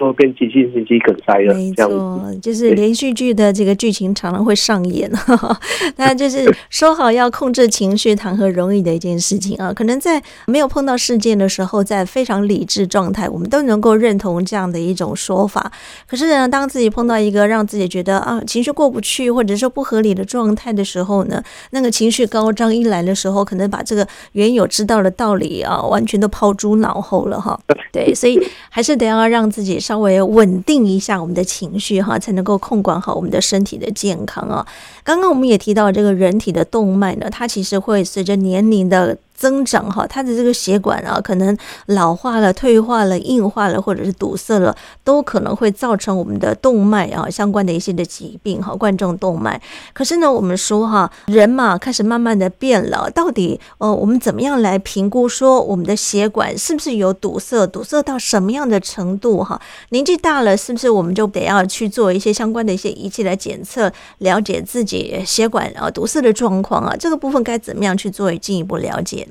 [0.00, 5.10] 说变急性心肌梗塞了，没错，就是连续剧的这个剧情常常会上演。
[5.96, 9.70] 那就是说好要控制情绪，谈何容易的一件事情啊！
[9.74, 15.70] 可能在没有碰到事件的时候，在非常理智状态，我们都能够认同这样的一种说法。
[16.06, 27.60] 可是呢，当自己碰到一个让自己觉得啊情绪过不去，或者说不合理的状态的时候呢，那个情绪高涨一来的时候，可能把这个原有知道的道理啊，完全都抛诸脑后了哈。
[27.92, 29.78] 对，所以还是得要让自己。
[29.90, 34.64] 稍微稳定一下我们的情绪哈，才能够控管好我们的身体的健康啊。
[35.02, 39.18] 刚刚我们也提到这个人体的动脉呢，它其实会随着年龄的。
[39.40, 49.58] 增长哈，它的这个血管啊，可能老化了、退化了、硬化了，或者是堵塞了，都可能会造成我们的动脉啊相关的一些的疾病哈，冠状动脉。
[49.94, 57.66] 可是呢，我们说哈，人嘛开始慢慢的变老，到底呃，我们怎么样来评估说我们的血管是不是有堵塞？
[57.68, 59.58] 堵塞到什么样的程度哈？
[59.88, 66.94] 年纪大了，是不是我们就得要去做一些相关的一些仪器来检测，了解自己血管啊堵塞的状况啊？
[66.94, 69.26] 这个部分该怎么样去做进一步了解？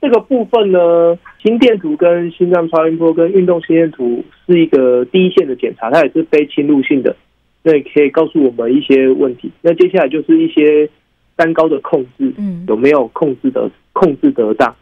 [0.00, 7.14] 这个部分呢，心电图跟心脏超音波跟运动心电图是一个第一线的检查，它也是非侵入性的，
[7.62, 9.50] 那也可以告诉我们一些问题。
[9.60, 10.88] 那接下来就是一些
[11.36, 14.74] 三高的控制，嗯，有没有控制的控制得当？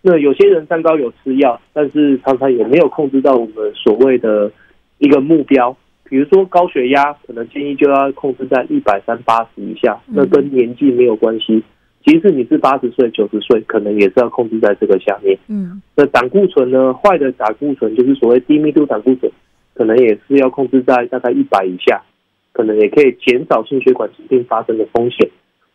[0.00, 4.50] 那有些人三高有吃药，但是常常也没有控制到我们所谓的
[4.98, 5.76] 一个目标。
[6.04, 11.62] 比如说高血压，可能建议就要控制在一百三八十以下，那跟年纪没有关系。
[12.04, 15.38] 即使你是八十岁、九十岁，可能也是要控制在这个下面。
[15.48, 16.94] 嗯，那胆固醇呢？
[16.94, 19.30] 坏的胆固醇就是所谓低密度胆固醇，
[19.74, 22.00] 可能也是要控制在大概一百以下，
[22.52, 25.28] 可能也可以减少心血管疾病发生的风险。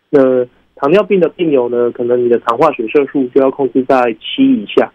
[0.09, 4.91] 那糖尿病的病友呢，可能你的糖化血色素就要控制在七以下，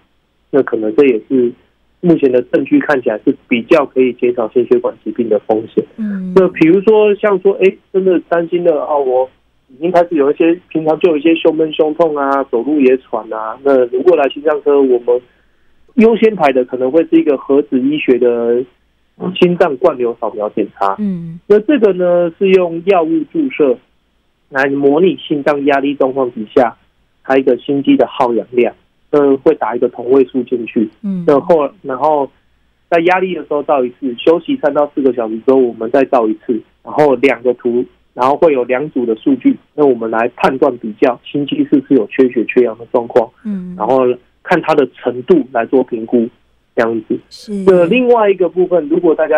[0.50, 1.52] 那可能这也是
[2.00, 5.84] 目前的证据看起来是比较可以减少心血管疾病的风险。
[5.96, 9.30] 嗯，那比如说像说，哎，真的担心的哦，我
[9.78, 13.58] 已经开始有一些平常就有一些胸闷、胸痛啊，走路也喘啊。
[13.62, 15.20] 那如果来心脏科，我们
[15.94, 18.62] 优先排的可能会是一个核子医学的
[19.40, 20.96] 心脏灌流扫描检查。
[20.98, 23.78] 嗯，那这个呢是用药物注射。
[24.50, 26.74] 来模拟心脏压力状况底下，
[27.22, 28.74] 它一个心肌的耗氧量，
[29.10, 32.26] 呃，会打一个同位素进去，嗯，然后然后
[32.88, 37.84] 在压力的时候照一次，休息三到四个小时之后，我们再照一次，然后两个图，
[38.18, 44.00] 然后会有两组的数据，那我们来判断比较心肌是不是有缺血缺氧的状况，嗯，然后
[44.42, 46.28] 看它的程度来做评估，
[46.74, 47.18] 这样子。
[47.30, 47.52] 是。
[47.66, 49.36] 那另外一个部分，如果大家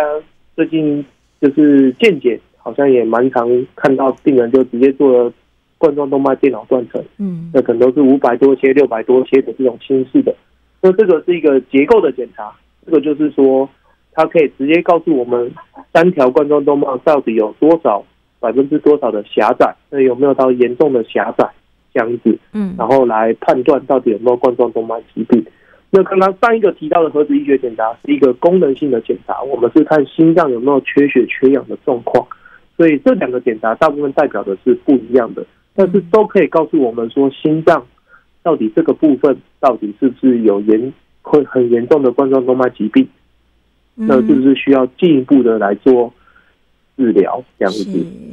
[0.57, 1.05] 最近
[1.41, 2.41] 就是健检。
[2.63, 5.33] 好像也蛮常看到病人就直接做了
[5.79, 10.37] 冠状动脉电脑断层，嗯，那可能都是五百多切、六百多切的这种轻视的。
[10.83, 12.53] 那这个是一个结构的检查，
[12.85, 13.67] 这个就是说，
[14.13, 15.51] 它可以直接告诉我们
[15.91, 18.05] 三条冠状动脉到底有多少
[18.41, 21.49] 百分之多少的狭窄，那有没有到严重的狭窄
[21.95, 25.45] 这样子，嗯，然后来判断到底有没有冠状动脉疾病。
[25.91, 32.27] 那刚刚上一个提到的核子医学检查是一个功能性的检查，我们是看心脏有没有缺血缺氧的状况。
[32.77, 37.85] 所以这两个检查大部分代表的是不一样的，但是都可以告诉我们说，心脏
[38.43, 43.07] 到底这个部分到底是不是有严会很严重的冠状动脉疾病，
[43.97, 46.11] 那是不是需要进一步的来做
[47.01, 47.83] 治疗这样子，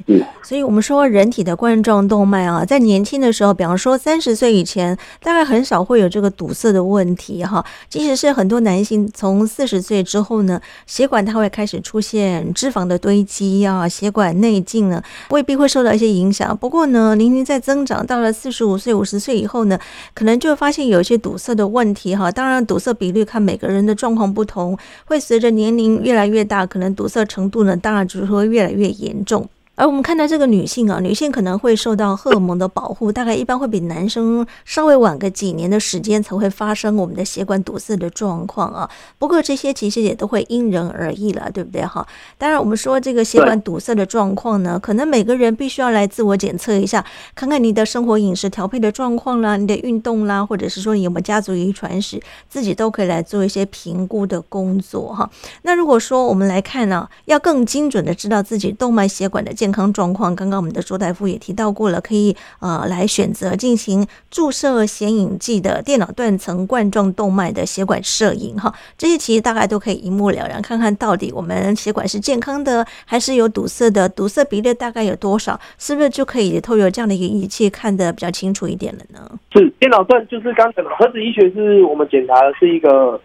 [0.06, 7.66] 是，所以我们说人体的冠状动脉啊，在年轻的时候，比方说三十岁以前，大概很少会有这个堵塞的问题哈。
[7.88, 16.56] 即使是很多男性从四十岁之后呢，血管它会开始出现脂肪的堆积啊，血管内径呢未必会受到一些影响。
[16.58, 19.80] 不过呢，年龄在增长，到了四十五岁、五十岁以后呢，
[20.14, 22.30] 可能就会发现有一些堵塞的问题哈。
[22.30, 29.48] 当然，堵塞比率看每个人的状况不同，会随着年龄越来越大，可能堵塞程度呢，当然就是说越越来越严重。
[29.78, 38.90] 而我们看到这个女性啊，女性可能会受到荷尔蒙的保护，大概一般会比男生稍微晚个几年的时间才会发生我们的血管堵塞的状况啊。
[39.20, 42.06] 不过这些其实也都会因人而异了，对不对哈？
[42.40, 55.30] 当然，我们说这个血管堵塞的状况呢，可能每个人必须要来自我检测一下，看看你的生活饮食调配的状况啦，你的运动啦，或者是说你有没有家族遗传史，自己都可以来做一些评估的工作哈。
[55.62, 79.30] 那如果说我们来看呢，要更精准的知道自己动脉血管的健健康状况，刚刚我们的周大夫也提到过了，可以呃来选择进行注射显影剂的电脑断层冠状动脉的血管摄影哈，这些其实大概都可以一目了然，看看到底我们血管是健康的还是有堵塞的，堵塞比例大概有多少，是不是就可以透过这样的一个仪器看得比较清楚一点了呢？
[79.52, 83.20] 是电脑断就是刚才的核子医学是我们检查的是一个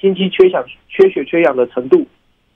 [0.00, 2.04] 心肌缺氧、缺血、缺氧的程度，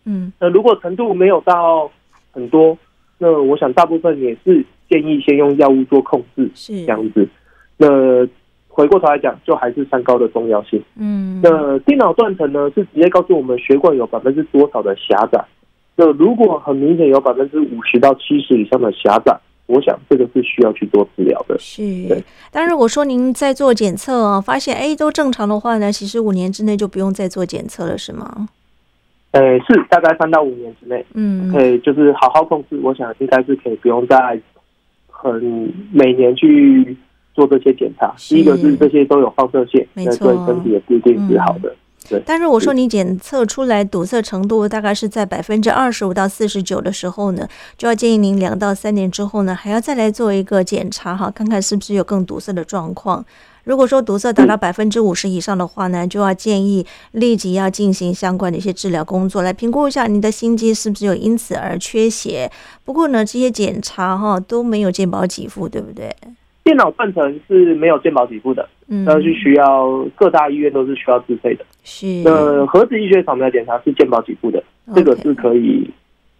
[0.05, 1.89] 嗯，那如果程度没有到
[2.33, 2.77] 很多。
[3.23, 7.29] 那我想大部分也是建议先用药物做控制，是这样子。
[7.77, 7.87] 那
[8.67, 10.83] 回过头来讲，就还是三高的重要性。
[10.97, 15.45] 嗯，那电脑断层呢，是直接告诉我们血管有百分之多少的狭窄。
[15.97, 21.59] 那如果很明显有百分之五十到七十以上的狭窄，我想这个是需要去做治疗的。
[21.59, 21.83] 是，
[22.51, 28.49] 但如果说您在做检测啊，发现哎都正常的话呢，其实五年之内就不用再做检测了，是吗？
[29.33, 32.79] 呃，是大概三到五年之内，嗯，可以就是好好控制。
[32.83, 34.41] 我想应该是可以不用再
[35.09, 36.97] 很每年去
[37.33, 38.13] 做这些检查。
[38.17, 41.69] 第一个是这些都有放射线，没错，对身体也不一定是好的。
[41.71, 41.77] 嗯、
[42.11, 47.47] 对，但如果说你检测出来堵塞程度大概是在百分之二十五到四十九的时候呢，
[47.79, 53.25] 就要建议您两到三年之后呢，还要再来做一个检查哈，看看是不是有更堵塞的状况。
[53.65, 62.51] 如果说堵塞达到百分之五十以上的话呢，就要建议立即要进行相关的一些治疗工作，来评估一下你的心肌是不是有因此而缺血。
[62.85, 66.11] 不过呢，这些检查哈都没有健保给付，对不对？
[66.63, 71.65] 电脑断层是没有健保给付的，嗯，那是需要各大医院都是需要自费的。
[71.83, 74.63] 是，那核子医学扫描检查是健保给付的，
[74.95, 75.91] 这个是可以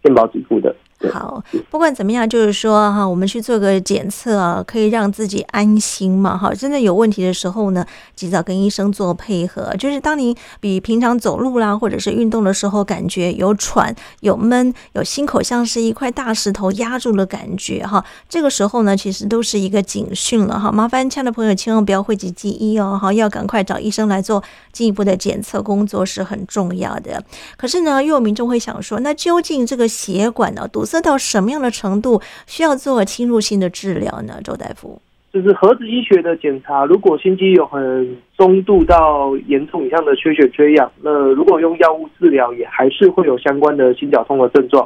[0.03, 0.73] 健保给付的。
[1.09, 6.37] 好，不管怎么样，就是说哈，我们去做个检测啊，可以让自己安心嘛。
[6.37, 7.83] 哈，真的有问题的时候呢，
[8.15, 9.75] 及早跟医生做配合。
[9.77, 20.71] 就是当你比平常走路啦，或者是运动的时候，感觉有喘、有闷、有心口像是一块大石头压住的感觉哈，这个时候呢，其实都是一个警讯了哈。
[20.71, 27.23] 麻烦亲爱的朋友，千万不要讳疾忌医哦，哈，要赶快找医生来做进一步的检测工作是很重要的。
[27.57, 34.41] 可是呢，又有民众会想说，那究竟这个血管呢，堵塞到什么样的程度需要做侵入性的治疗呢？
[34.43, 35.01] 周大夫，
[35.31, 44.85] 就是核子医学的检查，如果心肌有很中度到严重以上的缺血缺氧，那如果用药物治疗，也还是会有相关的心绞痛的症状。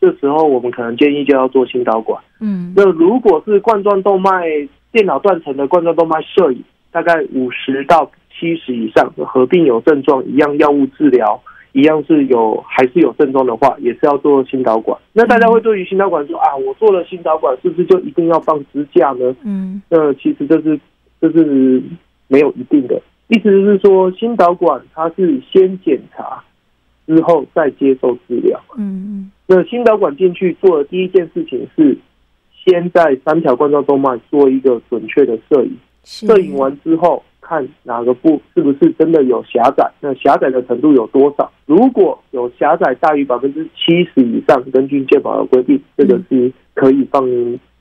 [0.00, 2.20] 这时候我们可能建议就要做心导管。
[2.40, 4.42] 嗯，那如果是冠状动脉
[4.90, 11.40] 电脑断层的冠状动脉摄影，大概五十到七十以上，合并有症状，一样药物治疗。
[11.74, 14.96] 一样是有还是有症状的话，也是要做心导管。
[15.12, 19.34] 那大家会对于心导管说啊，我做了心导管，是不是就一定要放支架呢？
[19.42, 20.78] 嗯，那其实这是
[21.20, 21.82] 这是
[22.28, 23.02] 没有一定的。
[23.26, 26.40] 意思是说，心导管它是先检查
[27.08, 28.60] 之后再接受治疗。
[28.76, 31.98] 嗯，那心导管进去做的第一件事情是，
[32.64, 37.20] 先在三条冠状动脉做一个准确的摄影，摄影完之后。
[37.46, 39.90] 看哪个部是不是真的有狭窄？
[40.00, 41.52] 那狭窄的程度有多少？
[41.66, 47.22] 如果有狭窄大于百分之七十以上，根据健保的规定，这个是可以放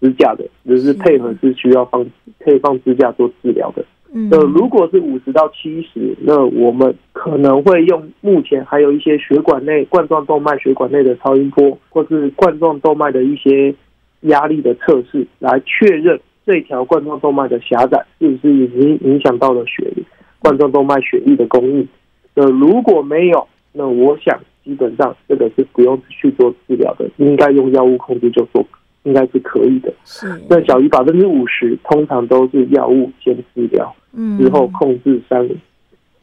[0.02, 2.06] 支架的，只是配合是需要放
[2.40, 3.86] 可以放支架做治疗的。
[4.30, 13.74] 那如果是五十到七十，那我们可能会用目前还有一些血管内冠状动脉血管内的超音波，或是冠状动脉的一些
[14.22, 16.20] 压力的测试来确认。
[16.46, 19.92] 这条冠状动脉的狭窄是不是已经影响到了血
[20.40, 21.88] 冠状动脉血液的供应？
[22.34, 28.66] 那如果没有，那我想基本上这个是不用去做治疗的，应该用药物控制就做，
[29.04, 29.94] 应该是可以的。
[30.04, 30.28] 是。
[30.50, 35.50] 那小于百分之五十，通常都是药物先治疗，嗯，之后控制三，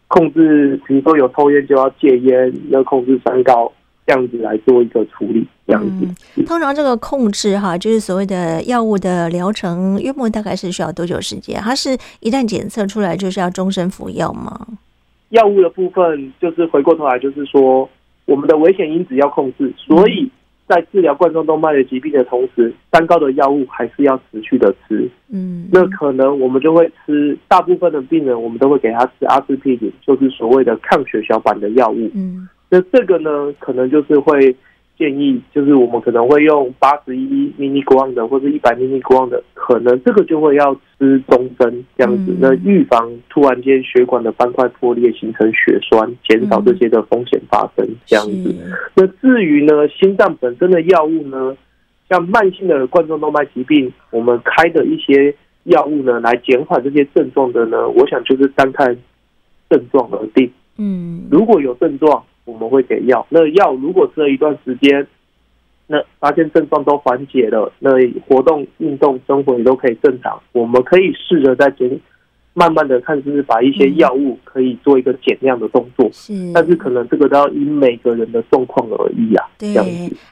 [0.08, 3.72] 控制比如说有抽烟就要戒烟，要控制三高。
[4.10, 6.04] 这样子来做一个处理，这样子。
[6.36, 11.60] 嗯、通常这个控制哈，就是所谓的药物的疗程，约莫大概是需要多久时间？
[11.60, 14.66] 它是一旦检测出来就是要终身服药吗？
[15.28, 17.88] 药物的部分就是回过头来就是说，
[18.24, 20.28] 我们的危险因子要控制，所以
[20.66, 25.08] 在治疗冠状动脉的疾病的同时，三高的药物还是要持续的吃。
[25.28, 32.10] 嗯，那可能我们就会吃，大部分的病人我们都会给他吃阿司匹林，就是所谓的抗血小板的药物。
[32.12, 32.48] 嗯。
[32.70, 34.54] 那这个呢，可能就是会
[34.96, 48.54] 建议，就是我们可能会用八十一 mg 的，或者一百 mg 的，可能这个就会要吃终身这样子，那预防突然间血管的斑块破裂形成血栓，减少这些的风险发生这样子。
[48.94, 51.56] 那至于呢，心脏本身的药物呢，
[52.08, 58.96] 像慢性的冠状动脉疾病，我们开的一些药物呢，来减缓这些症状的呢，我想就是单看
[59.68, 60.48] 症状而定。
[60.76, 62.22] 嗯，如果有症状。
[62.50, 65.06] 我们会给药，那药如果吃了一段时间，
[65.86, 67.90] 那发现症状都缓解了，那
[68.26, 72.00] 活动、运动、生活也都可以正常，我们可以试着在减。
[72.52, 76.10] 慢慢的看，是不是把一些药物可以做一个减量的动作？
[76.12, 79.46] 是，但是可能这个都要以每个人的状况而异啊。
[79.56, 79.72] 对，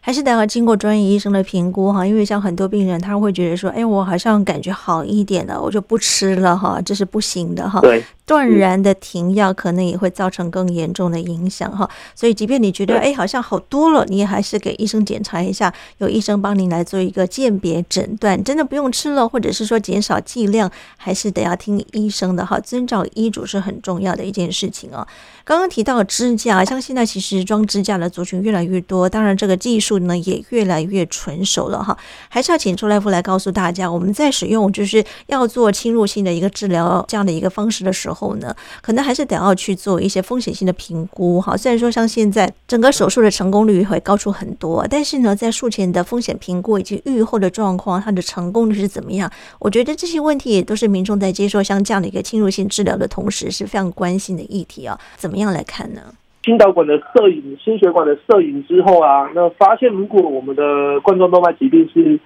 [0.01, 2.05] 还是得要经过专业医生的评估哈。
[2.05, 7.81] 因为像很多病人，他会觉得说，哎，我好像感觉好一点了，我就不吃了哈，这是不行的哈。
[7.81, 11.88] 对，断然的停药，可能也会造成更严重的影响哈。
[12.14, 18.45] 所以，即便你觉得哎，好像好多了，你也还是给医生检查一下，由医生帮您来做一个鉴别诊断。
[18.45, 22.19] 真的不用吃了，或者是说减少剂量，还是得要听医生。
[22.19, 25.07] 生的哈，遵照医嘱是很重要的一件事情哦。
[25.49, 31.97] 刚刚提到支架，像现在其实装支架的族群越来越多，当然这个技术呢也越来越纯熟了哈。
[32.29, 41.57] 还是要请周大夫来告诉大家，我们在使用就是要做侵入性的一个治疗这样的一个方式的时候呢，可能还是得要去做一些风险性的评估哈。
[41.57, 49.33] 虽然说像现在整个手术的成功率会高出很多，但是呢，在术前的风险评估以及预后的状况，它的成功率是怎么样？
[49.59, 52.07] 我觉得这些问题也都是民众在接受像这样的。
[52.07, 56.01] 一个侵入性治疗的同时是非常关心的议题啊，怎么样来看呢？
[56.45, 62.18] 心导管的摄影，心血管的摄影之后啊，那发现如果我们的冠状动脉疾病是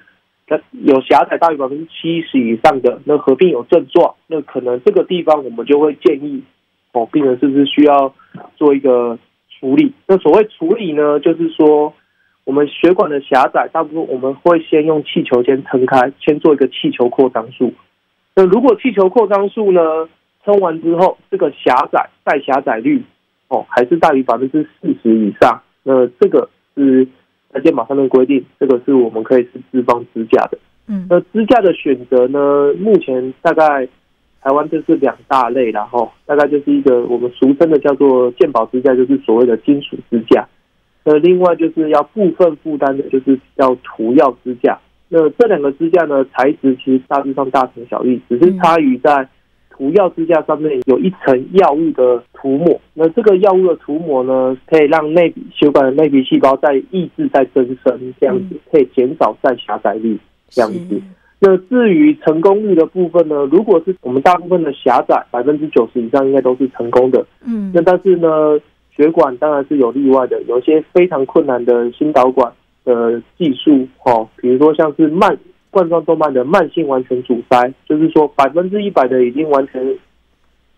[0.46, 6.42] 它有狭窄大于百分之七十以上的，那合并有症状，那可能这个地方我们就会建议
[6.92, 8.14] 哦，病人是不是需要
[8.56, 9.18] 做一个
[9.58, 9.92] 处理？
[10.06, 11.92] 那所谓处理呢，就是说
[12.44, 17.72] 我们血管的狭窄，大部分我们会先用气球先撑开，先做一个气球扩张术。
[18.36, 19.80] 那如果气球扩张术呢，
[20.44, 23.02] 撑完之后，这个狭窄再狭窄率
[23.48, 27.06] 哦，还是大于百分之四十以上，那这个是
[27.52, 30.58] 在健保上面规定，这个是我们可以是自方支架的。
[30.88, 33.86] 嗯，那支架的选择呢，目前大概
[34.42, 40.48] 台湾就是两大类，然后大概就是一个我们俗称的叫做健保支架，就是所谓的金属支架。
[41.04, 44.78] 那另外就是要部分负担的，就是要涂药支架。
[45.08, 49.28] 那这两个支架呢，材质其实大致上大同小异，只是差于在
[49.72, 52.80] 涂药支架上面有一层药物的涂抹。
[52.94, 60.18] 那这个药物的涂抹呢，可以让内血管的内皮细胞在抑制在增生，这样子可以减少再狭窄率，
[60.48, 61.00] 这样子。
[61.40, 67.26] 那至于成功率的部分呢，如果是我们大部分的狭窄，百分之九十以上应该都是成功的。
[67.44, 68.60] 嗯，那但是呢，
[68.94, 72.52] 血管当然是有例外的，有一些非常困难的心导管
[72.84, 75.36] 的技术，哦，比如说像是慢
[75.72, 79.82] 冠状动脉的慢性完全阻塞，就是说百分之一百的已经完全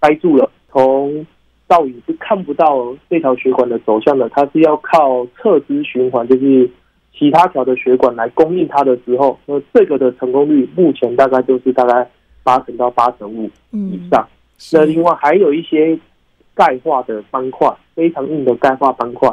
[0.00, 1.26] 塞住了，从
[1.68, 6.70] 倒影是看不到这条血管的走向的，它是要靠侧支循环，就是
[7.12, 12.08] 其他条的血管来供应它的时候，那这个的成功率目前大概就是大概
[12.42, 14.26] 八成到八成五以上。
[14.26, 14.30] 嗯、
[14.72, 15.98] 那另外还有一些。
[16.56, 19.28] 钙化的斑块，非常硬的钙化斑块，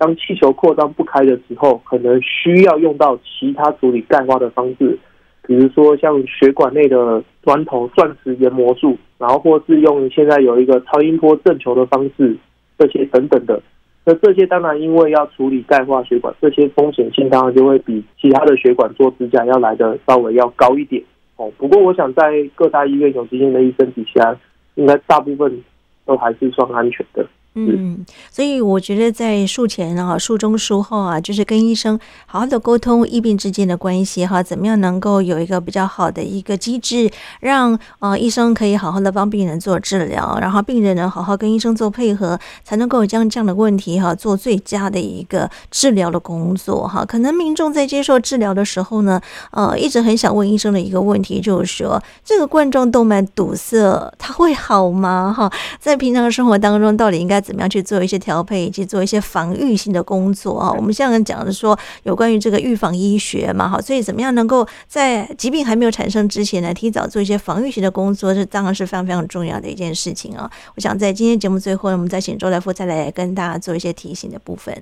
[0.00, 4.98] 当气球扩张不开的时候，可能需要用到其他处理钙化的方式，
[5.46, 12.34] 比如说像血管内的钻头、钻石研磨术，然后或是用现在有一个超音波正球的方式，
[12.78, 13.62] 这些等等的。
[14.06, 21.02] 那这些当然因为要处理钙化血管，这些风险性当然就会比其他的血管做支架要来的稍微要高一点
[21.36, 21.52] 哦。
[21.58, 24.34] 不过我想在各大医院有经验的医生底下，
[24.76, 25.62] 应该大部分。
[26.06, 27.24] 都还是算安全的。
[27.54, 47.04] 嗯，所以我觉得在术前啊、术中、术后啊，就是跟医生好好的沟通医病之间的关系哈，怎么样能够有一个比较好的一个机制，让呃医生可以好好的帮病人做治疗，然后病人呢好好跟医生做配合，才能够将这样的问题哈做最佳的一个治疗的工作哈。
[47.04, 49.20] 可能民众在接受治疗的时候呢，
[49.50, 53.76] 呃，一直很想问医生的一个问题就是说，这个冠状动脉堵塞
[54.16, 55.34] 它会好吗？
[55.36, 60.72] 哈，在平常生活当中到底应该怎么样去做一些调配，以及做一些防御性的工作啊？
[60.72, 70.50] 我们现在讲的说有关于这个预防医学嘛，哈，所以怎么样能够在疾病还没有产生之前呢，提早做一些防御性的工作，这当然是非常非常重要的一件事情啊。
[70.74, 74.74] 我想在今天节目最后呢，我们再请周大夫再来跟大家做一些提醒的部分。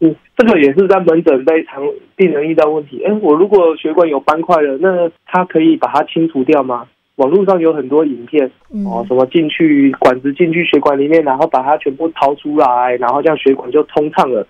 [0.00, 1.80] 嗯，这个也是在门诊非常
[2.16, 3.02] 病人遇到问题。
[3.04, 6.86] 哎，我如果血管有斑块了，那它可以把它清除掉吗？
[7.16, 8.50] 网络上有很多影片，
[8.84, 14.46] 哦，什么进去管子进去血管里面，然后把它全部掏出来，然后这样血管就通畅了。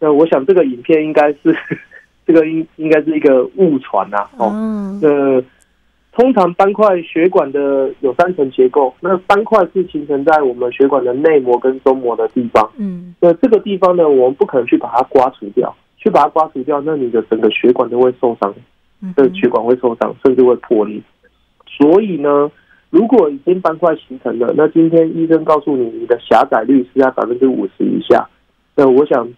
[0.00, 1.54] 那我想这个影片应该是
[2.26, 4.26] 这个应应该是一个误传呐。
[4.38, 4.50] 哦，
[5.02, 5.42] 那
[6.12, 12.70] 通常斑块血管的有三层结构，那斑块是形成在我们血管的内膜跟中膜的地方。
[12.78, 18.54] 嗯，那这个地方呢，我们不可能去把它刮除掉，去把它刮除掉，那你的整个血管都会受伤，
[19.14, 21.00] 这个血管会受伤，甚至会破裂。
[21.78, 22.50] 所以呢，
[22.90, 28.28] 如果已经斑块形成了，那今天医生告诉你你的狭窄率是在百分之五十以下，
[28.74, 29.28] 那我想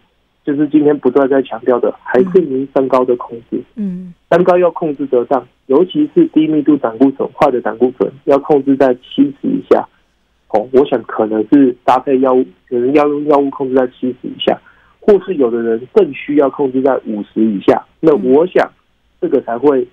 [0.43, 3.61] 就是今天不断在强调的，还是您三高的控制。
[3.75, 9.87] 嗯，三高要控制得当，尤其是低密度胆固醇、坏的胆固醇要控制在七十以下。
[10.49, 14.59] 哦，我想可能是搭配药物，可能要用药物控制在七十以下，
[14.99, 17.85] 或是有的人更需要控制在五十以下。
[17.99, 18.67] 那我想
[19.21, 19.87] 这个才会。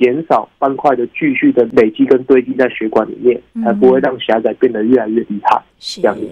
[0.00, 5.62] 减少斑块的继续的累积跟堆积在血管里面，才不会让狭窄变得越来越厉害。
[5.82, 6.26] 是这样子，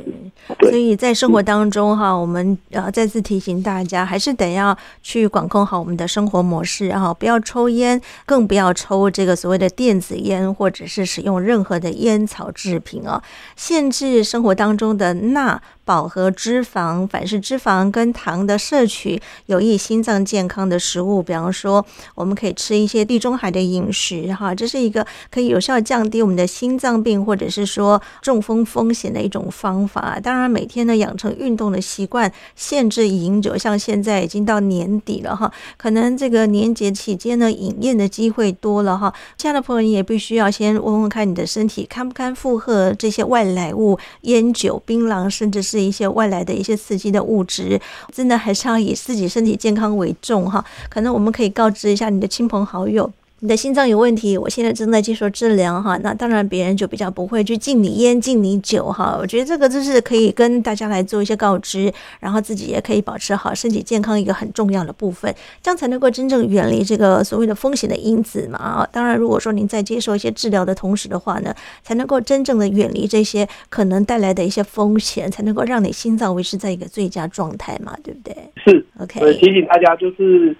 [0.60, 13.22] 所以在生活当中哈，我们呃再次提醒大家，还是得要去管控好我们的生活模式哈，不要抽烟，更不要抽这个所谓的电子烟，或者是使用任何的烟草制品啊，
[13.56, 15.62] 限制生活当中的钠。
[15.88, 21.82] 饱和脂肪、反式脂肪跟糖的摄取，有益心脏健康的食物，比方说，
[22.14, 30.20] 我们可以吃一些地中海的饮食，哈，这是一个可以有效降低我们的心脏病或者是说中风风险的一种方法。
[30.22, 45.78] 当然，每天呢养成运动的习惯，限制饮酒，像现在已经到年底了哈，可能这个年节期间呢饮宴的机会多了哈，亲爱的朋友，你也必须要先问问看你的身体堪不堪负荷这些外来物，烟酒、槟榔，甚至是。
[45.88, 47.80] 一些外来的一些刺激的物质，
[48.12, 50.62] 真的还是要以自己身体健康为重哈。
[50.90, 53.11] 可能我们可以告知一下你的亲朋好友。
[53.41, 55.97] 你的心脏有问题，我现在正在接受治疗哈。
[55.99, 59.16] 那当然别人就比较不会去敬你烟、敬你酒哈。
[59.16, 65.32] 我觉得这个就是可以跟大家来做一些告知，然后自己也可以保持好身体健康一个很重要的部分，
[65.62, 68.89] 这样才能够真正远离这个所谓的风险的因子嘛啊。
[68.91, 78.36] 当然，如果说您在接受一些治疗的同时的话呢，才能够真正的远离这些可能带来的一些风险，才能够让你心脏维持在一个最佳状态嘛，对不对？
[78.57, 79.20] 是，OK。
[79.34, 80.57] 提醒大家，就是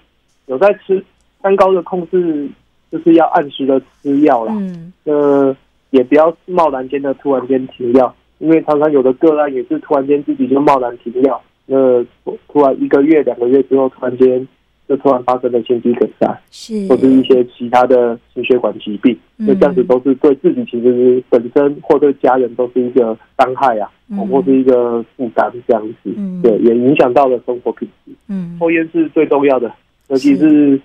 [0.47, 1.05] 有在吃
[1.43, 2.49] 三高的控制。
[2.91, 5.57] 就是要按时的吃药啦，嗯，呃，
[5.91, 12.03] 也不要贸然间的突然间停药，因为常常有的个案也是突然间自己就贸然停药，那
[12.49, 14.49] 突然一个月、两个月之后，突然间
[14.89, 23.91] 就突然发生了心肌梗塞，是，或是一些其他的心血管疾病，那这样子都是对自己其实本身或对家人都是一个伤害啊，
[24.31, 26.11] 或是一个负担这样子，
[26.43, 28.13] 对，也影响到了生活品质。
[28.29, 29.71] 嗯，抽烟是最重要的，
[30.09, 30.81] 尤其是。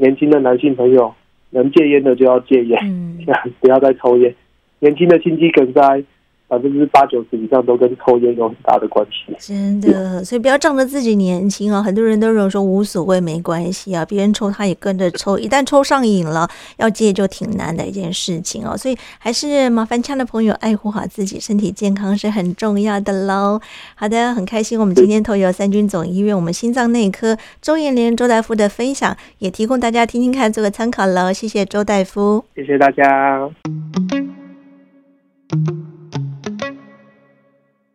[0.00, 1.12] 年轻的男性朋友。
[1.50, 3.18] 能戒烟的就要戒烟，嗯，
[3.60, 4.34] 不要再抽烟。
[4.80, 6.02] 年轻的心肌梗塞。
[6.48, 11.82] 百分之八九十以上都跟抽烟有很大的关系，真的，所以不要仗着自己年轻啊！
[11.82, 18.74] 很多人都认为说无所谓，没关系啊，别人抽他也跟着抽，一旦抽上瘾了，要戒就挺难的一件事情哦。
[18.74, 23.60] 所以还是麻烦亲爱的朋友爱护好自己，身体健康是很重要的喽。
[23.94, 31.30] 好的，很开心，我们今天透由三军总医院我们心脏内科周延连周大夫的分享，也提供大家听听看，做个参考喽。
[31.30, 33.50] 谢谢周大夫，谢谢大家。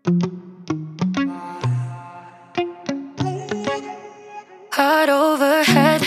[0.06, 0.18] Heart
[5.08, 6.02] overhead,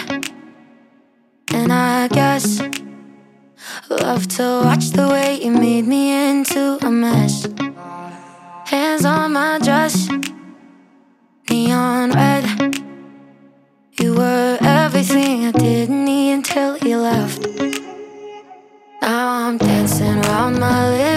[1.55, 2.61] and I guess
[3.89, 7.49] love to watch the way you made me into a mess.
[8.67, 10.11] Hands on my dress,
[11.49, 12.45] neon red.
[13.99, 17.47] You were everything I didn't need until you left.
[19.01, 21.16] Now I'm dancing around my lips.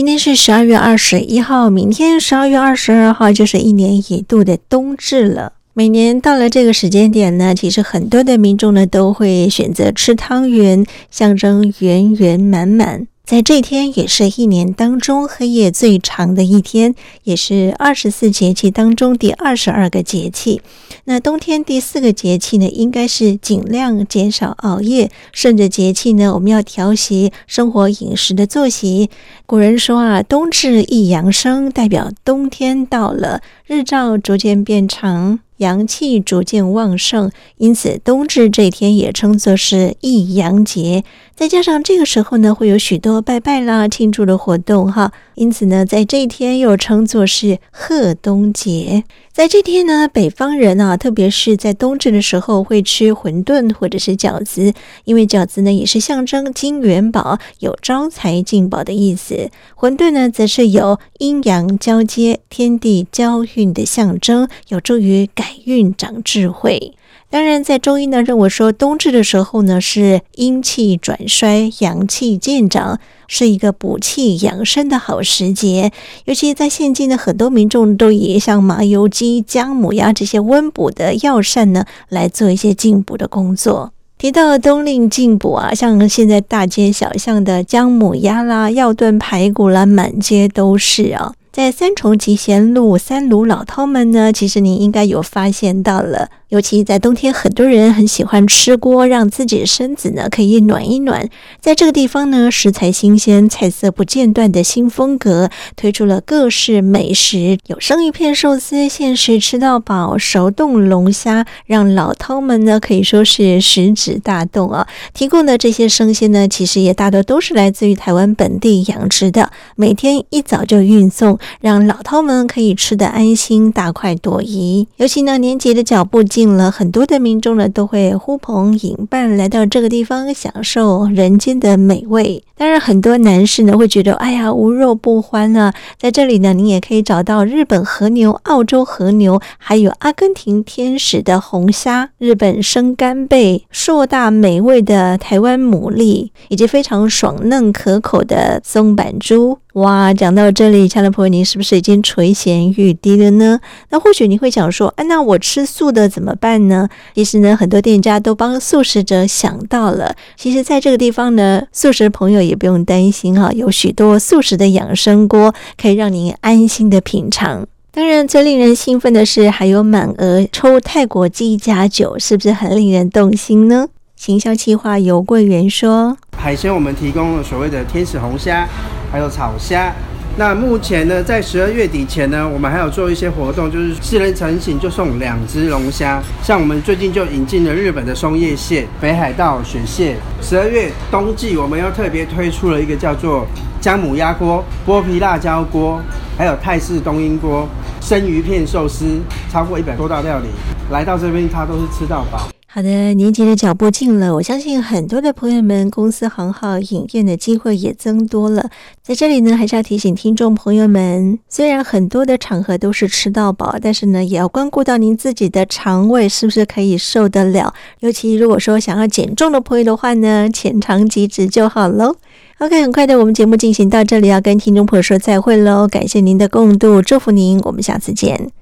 [0.00, 5.52] 今天是十二月二十一号，明天十二月二十二号就是一年一度的冬至了。
[5.74, 13.08] 每年到了这个时间点呢，其实很多的民众呢都会选择吃汤圆，象征圆圆满满。
[13.30, 20.60] 在这天，也是一年当中黑夜最长的一天，也是二十四节气当中第二十二个节气。
[21.04, 25.12] 那冬天第四个节气呢，应该是尽量减少熬夜。
[25.32, 29.10] 顺着节气呢，我们要调息生活饮食的作息。
[29.46, 33.40] 古人说啊，冬至一阳生，代表冬天到了，
[33.70, 35.38] 日照逐渐变长。
[35.58, 41.04] 阳气逐渐旺盛，因此冬至这一天也称作是易阳节。
[41.36, 49.04] 再加上这个时候呢，会有许多拜拜啦、庆祝的活动哈，因此呢，在这一天又称作是贺冬节。
[49.30, 54.72] 在这天呢，北方人啊，特别是在冬至的时候，会吃馄饨或者是饺子，
[55.04, 66.94] 因为饺子呢也是象征金元宝，有招财进宝的意思；馄饨呢，则是有阴阳交接、天地交运运的象征，有助于改运、长智慧。
[67.28, 72.98] 当然，在中医呢，认为说冬至的时候呢，是阴气转衰、阳气渐长，
[73.28, 75.92] 是一个补气养生的好时节。
[76.24, 83.92] 尤其在现今的很多民众都以像麻油鸡、姜母鸭这些温补的药膳呢，来做一些进补的工作。
[84.18, 91.32] 提到冬令进补啊，像现在大街小巷的姜母鸭啦、药炖排骨啦，满街都是啊。
[91.52, 96.30] 在三重集贤路三鲁老饕们呢，其实您应该有发现到了。
[96.50, 101.28] 尤其在冬天，很多人很喜欢吃锅，让自己的身子呢可以暖一暖。
[101.60, 114.88] 在这个地方呢，食材新鲜，菜色不间断的新风格，推出了各式美食，有生鱼片寿司，限时吃到饱，熟冻龙虾，让老饕们呢可以说是食指大动啊。
[115.14, 124.88] 提供的这些生鲜呢，其实也大多都是来自于台湾本地养殖的，每天一早就运送，让老饕们可以吃得安心，大快朵颐。
[124.96, 132.42] 尤其呢，年节的脚步进了很多的民众呢，都会呼朋引伴来到这个地方，享受人间的美味。
[132.56, 135.74] 当然，很多男士呢会觉得，哎呀，无肉不欢啊。
[135.98, 149.58] 在这里呢，你也可以找到日本和牛、澳洲和牛，还有阿根廷天使的红虾、日本生干贝、硕大美味的台湾牡蛎，以及非常爽嫩可口的松阪猪。
[149.80, 153.58] 哇，讲到这里，亲爱的朋友，您是不是已经垂涎欲滴了呢？
[153.88, 156.86] 那或许你会想说，哎、那我吃素的怎么办呢？
[157.14, 160.14] 其实呢，很多店家都帮素食者想到了。
[160.36, 167.66] 其实，在这个地方呢，素食朋友也不用担心哈，有许多素食的养生锅可以让您安心的品尝。
[167.90, 173.86] 当然，最令人兴奋的是还有满额抽泰国鸡加酒，是不是很令人动心呢？
[174.14, 178.68] 行销企划游桂元说：海鲜我们提供了所谓的天使红虾。
[179.10, 179.92] 还有炒虾，
[180.36, 186.22] 那目前呢，在十二月底前呢，我们还有做一些活动，就是四人成行就送两只龙虾。
[186.42, 190.16] 像我们最近就引进了日本的松叶蟹、北海道雪蟹。
[190.40, 193.46] 十二月冬季，我们又特别推出了一个叫做
[193.80, 196.00] 姜母鸭锅、剥皮辣椒锅，
[196.38, 197.68] 还有泰式冬阴锅、
[198.00, 200.46] 生鱼片寿司，超过一百多道料理。
[200.90, 202.48] 来到这边，他都是吃到饱。
[202.72, 208.70] 好的，年节的脚步近了，我相信很多的朋友们公司行号饮宴的机会也增多了。
[209.02, 217.74] 在这里呢，还是要提醒听众朋友们，虽然很多的场合都是吃到饱，但是呢，也要关顾到您自己的肠胃是不是可以受得了。
[217.98, 222.14] 尤其如果说想要减重的朋友的话呢，浅尝即止就好喽。
[222.58, 225.88] OK，很快的，我们节目进行到这里，要跟听众朋友说再会喽。
[225.88, 228.52] 感谢您的共度，祝福您，我们下次见。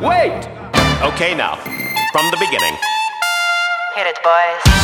[0.00, 0.32] Wait!
[1.02, 1.56] Okay, now,
[2.10, 2.74] from the beginning.
[3.94, 4.80] Hit it, boys.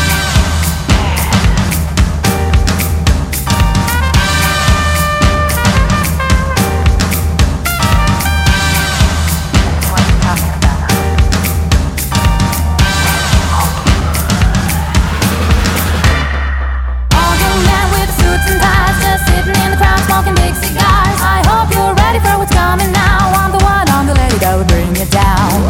[19.24, 21.20] sitting in the crowd smoking big cigars.
[21.24, 23.35] I hope you're ready for what's coming now
[24.40, 25.66] that would bring it down.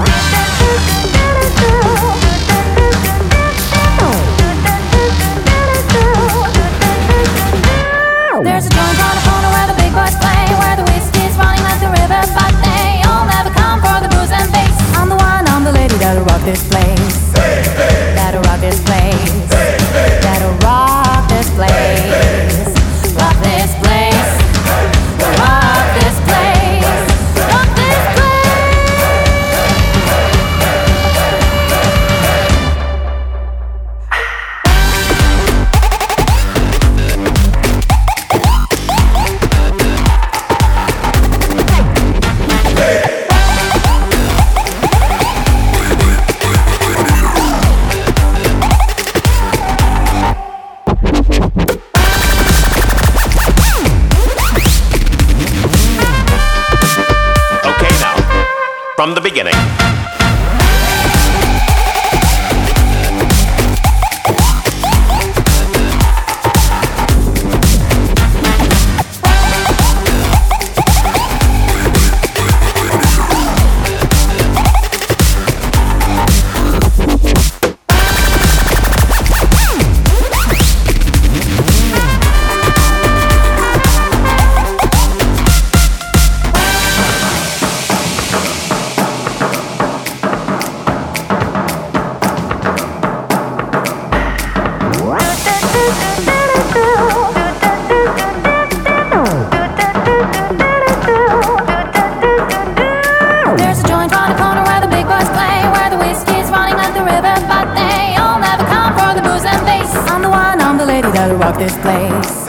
[111.57, 112.47] rock this place.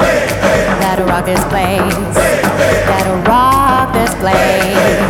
[0.82, 2.16] that'll rock this place.
[2.88, 5.07] that'll rock this place.